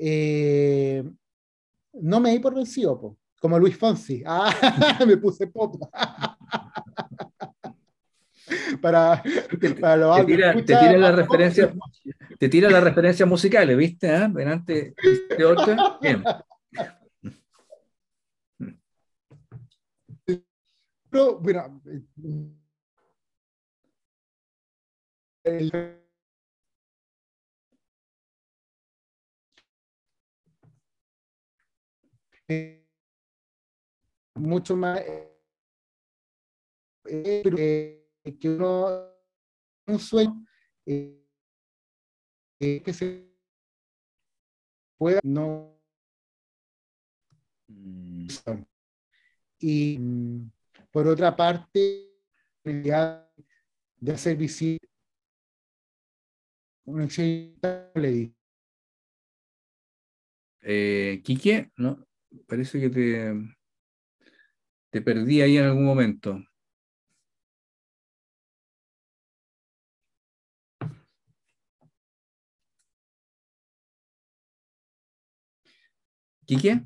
[0.04, 1.04] Eh,
[1.92, 4.24] no me di por vencido, como Luis Fonsi.
[4.26, 5.76] Ah, me puse pop.
[8.82, 9.22] para,
[9.80, 11.72] para los te tira, te tira la referencia
[12.38, 14.12] te tira las referencias musicales, ¿viste?
[14.12, 14.28] ¿Eh?
[14.28, 14.96] Delante
[15.38, 15.96] de otra.
[16.00, 16.24] Bien.
[21.08, 21.80] Pero, bueno,
[34.34, 35.00] mucho más
[37.04, 38.08] eh,
[38.40, 39.12] que uno
[39.86, 40.46] un sueño
[40.86, 41.22] eh,
[42.58, 43.28] que se
[44.96, 45.80] pueda no
[47.68, 48.26] mm.
[49.58, 49.98] y
[50.90, 52.10] por otra parte
[52.62, 54.88] de hacer visible
[56.84, 57.08] un
[60.62, 62.06] eh, Quique, no,
[62.46, 63.34] parece que te,
[64.90, 66.38] te perdí ahí en algún momento.
[76.46, 76.82] Quique,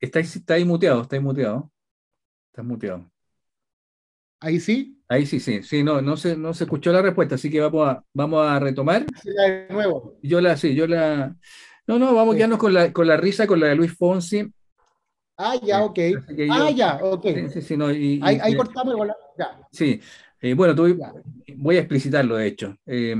[0.00, 1.70] está, está ahí muteado, está ahí muteado.
[2.50, 3.10] Está muteado.
[4.40, 5.00] ¿Ahí sí?
[5.08, 7.88] Ahí sí, sí, sí, no, no se, no se escuchó la respuesta, así que vamos
[7.88, 9.06] a, vamos a retomar.
[9.22, 10.18] De nuevo.
[10.22, 11.36] Yo la, sí, yo la.
[11.86, 14.52] No, no, vamos a quedarnos con la, con la risa, con la de Luis Fonsi.
[15.36, 15.98] Ah, ya, ok.
[16.50, 17.26] ah, ya, ok.
[17.52, 19.16] Sí, sí, no, y, ahí, ahí cortamos con la.
[19.36, 19.58] Ya.
[19.72, 20.00] Sí,
[20.40, 20.74] eh, bueno,
[21.56, 22.76] voy a explicitarlo, de hecho.
[22.86, 23.16] Eh,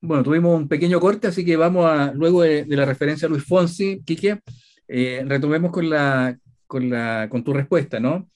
[0.00, 3.44] bueno, tuvimos un pequeño corte, así que vamos a, luego de, la referencia a Luis
[3.44, 4.40] Fonsi, Quique,
[4.88, 8.28] eh, retomemos con, la, con, la, con tu respuesta, ¿no?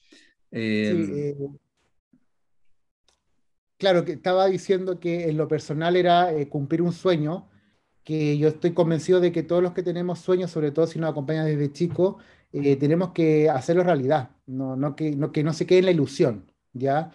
[0.52, 1.58] Eh, sí,
[3.76, 7.48] claro, que estaba diciendo que en lo personal era cumplir un sueño,
[8.06, 11.10] que yo estoy convencido de que todos los que tenemos sueños, sobre todo si nos
[11.10, 12.18] acompañan desde chico,
[12.52, 16.50] tenemos que hacerlo realidad, no, no, que, no, que no se quede en la ilusión,
[16.72, 17.12] ¿ya?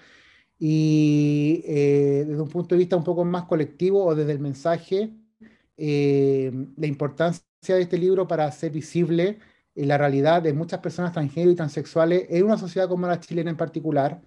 [0.60, 5.12] Y eh, desde un punto de vista un poco más colectivo o desde el mensaje,
[5.78, 9.40] eh, la importancia de este libro para hacer visible
[9.74, 13.58] la realidad de muchas personas transgénero y transexuales en una sociedad como la chilena en
[13.58, 14.22] particular,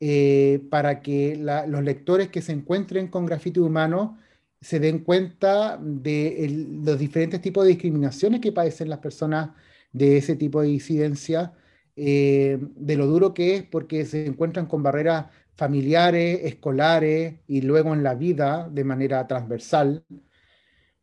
[0.00, 4.18] eh, para que los lectores que se encuentren con grafiti humano
[4.62, 9.50] se den cuenta de los diferentes tipos de discriminaciones que padecen las personas
[9.92, 11.52] de ese tipo de disidencia,
[11.96, 17.92] eh, de lo duro que es porque se encuentran con barreras familiares, escolares y luego
[17.92, 20.04] en la vida de manera transversal.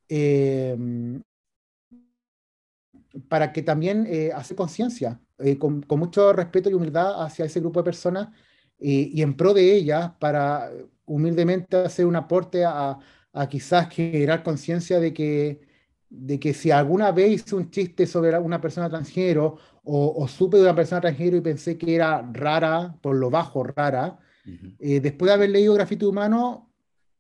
[0.10, 0.76] Eh,
[3.28, 7.86] para que también eh, conciencia, eh, con, mucho respeto y humildad hacia ese grupo de
[7.86, 8.30] personas
[8.82, 10.72] y en pro de ellas, para
[11.06, 12.98] humildemente hacer un aporte a,
[13.34, 15.62] a quizás generar conciencia de que,
[16.10, 20.64] de que si alguna vez hice un chiste sobre una persona transgénero o, supe de
[20.64, 24.20] una persona transgénero y pensé que era rara, por lo bajo rara,
[24.80, 26.70] eh, después de haber leído Grafito Humano,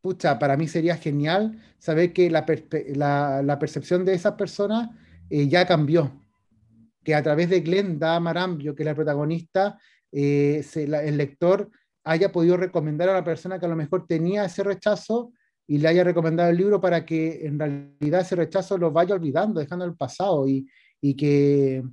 [0.01, 2.45] pucha, para mí sería genial saber que la,
[2.95, 4.89] la, la percepción de esas personas
[5.29, 6.11] eh, ya cambió.
[7.03, 9.79] Que a través de Glenda Marambio, que es la protagonista,
[10.11, 11.69] eh, el lector
[12.03, 15.31] haya podido recomendar a la persona que a lo mejor tenía ese rechazo
[15.69, 19.59] y le haya recomendado el libro para que en realidad ese rechazo lo vaya olvidando,
[19.59, 20.67] dejando el pasado y,
[20.99, 21.83] y que,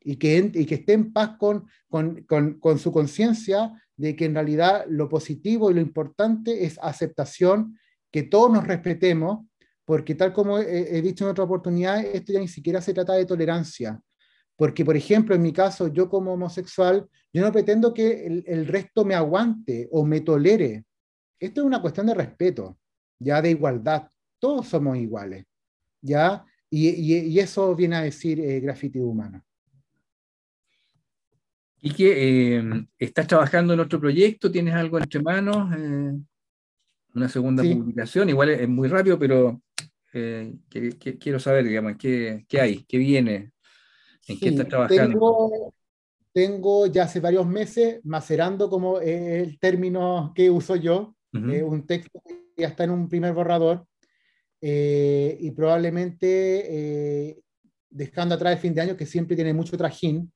[0.00, 4.24] y que, y que esté en paz con, con, con, con su conciencia de que
[4.24, 7.78] en realidad lo positivo y lo importante es aceptación,
[8.10, 9.44] que todos nos respetemos
[9.84, 13.26] porque tal como he, dicho en otra oportunidad, esto ya ni siquiera se trata de
[13.26, 14.00] tolerancia,
[14.56, 19.04] porque por ejemplo, en mi caso, yo como homosexual, yo no pretendo que el, resto
[19.04, 20.86] me aguante o me tolere.
[21.38, 22.78] Esto es una cuestión de respeto,
[23.18, 24.08] ya de igualdad.
[24.38, 25.44] Todos somos iguales,
[26.00, 26.44] ¿ya?
[26.70, 29.42] Y, eso viene a decir eh, graffiti humano.
[31.80, 36.12] Y que eh, estás trabajando en otro proyecto, tienes algo entre manos, eh,
[37.14, 39.62] una segunda publicación, igual es, muy rápido, pero
[40.12, 40.54] eh,
[41.18, 42.84] quiero saber, digamos, ¿qué, ¿qué, hay?
[42.84, 43.52] ¿Qué viene?
[44.28, 45.72] ¿En qué estás trabajando?
[46.32, 52.20] Tengo, ya hace varios meses macerando como el término que uso yo, eh, un texto
[52.26, 53.86] que ya está en un primer borrador
[54.60, 57.36] eh, y probablemente
[57.90, 60.32] dejando atrás el fin de año que siempre tiene mucho trajín,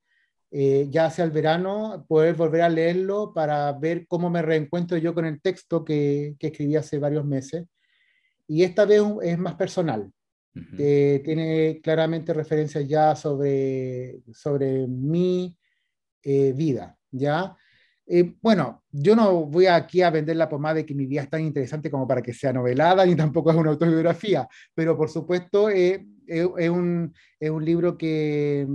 [0.51, 5.25] ya hacia el verano, poder volver a leerlo para ver cómo me reencuentro yo con
[5.25, 7.65] el texto que, que escribí hace varios meses
[8.51, 10.11] y esta vez es más personal.
[10.77, 15.55] tiene claramente referencias ya sobre, sobre mi
[16.21, 17.55] eh, vida, ¿ya?
[18.13, 21.29] Eh, bueno, yo no voy aquí a vender la pomada de que mi vida es
[21.29, 24.45] tan interesante como para que sea novelada, ni tampoco es una autobiografía,
[24.75, 28.67] pero por supuesto eh, es, un, es, un, libro que,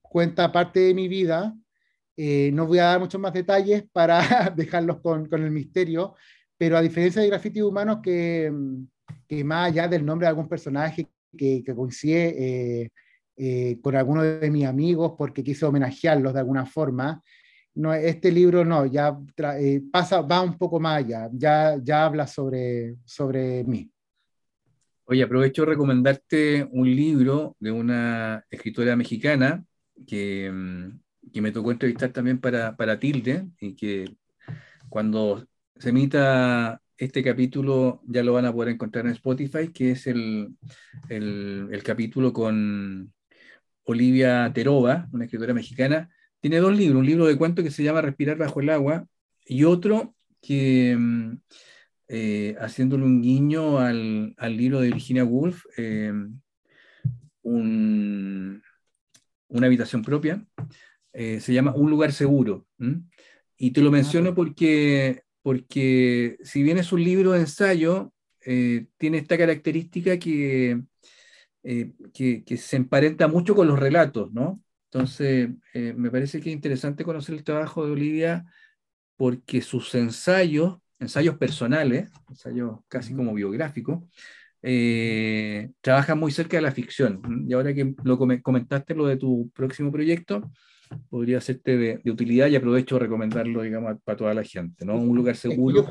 [0.00, 1.56] cuenta parte de mi vida.
[2.16, 4.20] no voy a dar muchos más detalles para
[4.56, 6.14] dejarlos con, el misterio,
[6.56, 8.52] pero a diferencia de grafitis humanos que,
[9.26, 12.90] que más allá del nombre de algún personaje que, que coincide eh,
[13.36, 17.22] eh, con alguno de mis amigos porque quise homenajearlos de alguna forma,
[17.76, 19.16] no, este libro no, ya
[19.58, 23.90] eh, pasa, va un poco más allá, ya, ya habla sobre, sobre mí.
[25.04, 29.64] Oye, aprovecho de recomendarte un libro de una escritora mexicana
[30.06, 34.16] que, mm, que me tocó entrevistar también para, para Tilde y que
[34.88, 35.46] cuando
[35.76, 40.56] se emita este capítulo, ya lo van a poder encontrar en Spotify, que es el,
[41.08, 43.12] el, capítulo con
[43.84, 46.08] Olivia Terova, una escritora mexicana.
[46.46, 49.04] Tiene dos libros, un libro de cuentos que se llama Respirar bajo el agua
[49.44, 51.38] y otro que, mm,
[52.06, 56.12] eh, haciéndole un guiño al, al, libro de Virginia Woolf, eh,
[57.42, 58.62] un,
[59.48, 60.46] una habitación propia,
[61.12, 62.64] eh, se llama Un lugar seguro.
[63.56, 69.36] Y te lo menciono porque porque si bien es un libro de ensayo, tiene esta
[69.36, 70.80] característica que,
[71.64, 74.62] que, se emparenta mucho con los relatos, ¿no?
[74.96, 78.46] Entonces, eh, me parece que es interesante conocer el trabajo de Olivia
[79.16, 84.04] porque sus ensayos, ensayos personales, ensayos casi como biográficos,
[85.82, 87.20] trabajan muy cerca de la ficción.
[87.46, 90.50] Y ahora que lo comentaste lo de tu próximo proyecto,
[91.10, 94.96] podría serte de, utilidad y aprovecho de recomendarlo, digamos, para toda la gente, ¿no?
[94.96, 95.84] Un lugar seguro.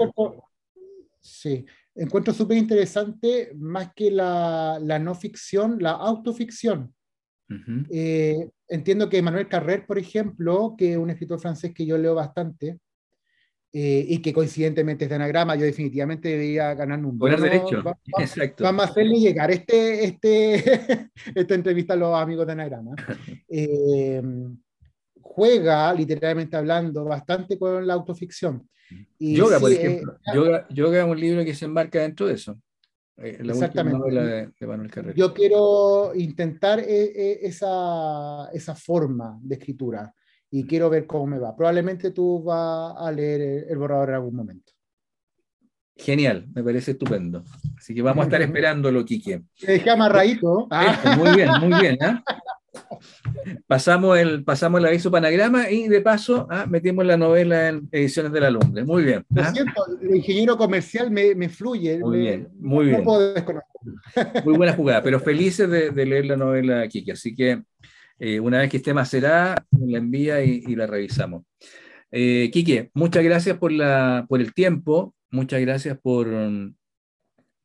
[1.20, 6.91] sí, encuentro súper interesante, más que la, la, no ficción, la autoficción.
[7.91, 12.16] Eh, entiendo que Manuel Carrer, por ejemplo, que es un escritor francés que yo leo
[12.16, 12.80] bastante,
[13.78, 17.84] eh, y que coincidentemente es de anagrama, yo definitivamente debería ganarme un buen derecho.
[18.18, 18.64] Exacto.
[18.64, 22.96] Vamos a hacerle llegar este, este, esta entrevista a los amigos de anagrama.
[23.50, 24.22] Eh,
[25.22, 28.68] juega, literalmente hablando, bastante con la autoficción.
[29.20, 30.14] yoga, por ejemplo.
[30.14, 32.58] Eh, yoga, yoga, es un libro que se embarca dentro de eso.
[33.18, 33.97] Eh, la Exactamente.
[33.97, 35.16] última novela de, Manuel Carrera.
[35.16, 40.13] Yo quiero intentar esa, esa forma de escritura
[40.51, 41.55] y quiero ver cómo me va.
[41.55, 44.74] Probablemente tú vas a leer el borrador en algún momento.
[45.97, 47.43] Genial, me parece estupendo.
[47.78, 49.43] Así que vamos a estar esperándolo, Quique.
[49.59, 50.68] Te dejé amarradito.
[50.70, 51.16] Ah.
[51.18, 51.97] Muy bien, muy bien.
[52.01, 52.20] ¿eh?
[53.67, 58.32] Pasamos, el, pasamos el aviso panagrama y de paso ah, metimos la novela en Ediciones
[58.32, 58.84] de la Lumbre.
[58.84, 59.26] Muy bien.
[59.30, 59.51] Lo ¿ah?
[59.51, 61.99] siento, el ingeniero comercial me, fluye.
[61.99, 63.03] Muy bien, muy bien.
[64.43, 67.11] muy buena jugada, pero felices de, leer la novela, Quique.
[67.11, 67.63] Así que
[68.19, 71.43] eh, una vez que esté macerada, la envía y, la revisamos.
[72.11, 75.13] Eh, Quique, muchas gracias por, la, por el tiempo.
[75.32, 76.28] Muchas gracias por,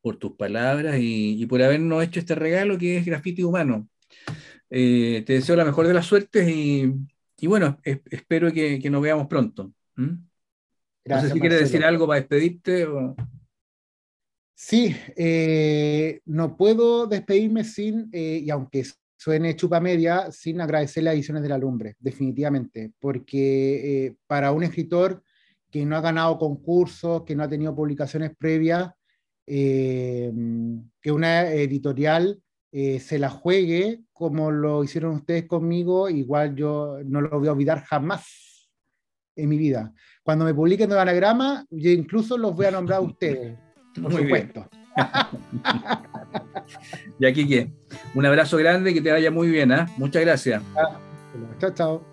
[0.01, 3.87] por tus palabras y, por habernos hecho este regalo que es Grafiti Humano.
[4.73, 6.95] Eh, te deseo la mejor de las suertes y,
[7.45, 9.73] bueno, espero que, nos veamos pronto.
[9.97, 12.87] no sé si quieres decir algo para despedirte.
[14.55, 18.85] Sí, eh, no puedo despedirme sin, eh, y aunque
[19.17, 25.21] suene chupa media, sin agradecer las ediciones de la lumbre, definitivamente, porque para un escritor
[25.69, 28.91] que no ha ganado concursos, que no ha tenido publicaciones previas,
[29.45, 30.31] que
[31.11, 32.41] una editorial
[32.71, 37.51] eh, se la juegue como lo hicieron ustedes conmigo, igual yo no lo voy a
[37.51, 38.69] olvidar jamás
[39.35, 39.93] en mi vida.
[40.23, 43.57] Cuando me publiquen de anagrama, yo incluso los voy a nombrar a ustedes,
[43.95, 44.69] por Muy supuesto.
[47.19, 47.71] y aquí que
[48.13, 49.85] un abrazo grande, que te vaya muy bien, ¿eh?
[49.97, 50.61] Muchas gracias.
[51.59, 52.10] Chao, chao.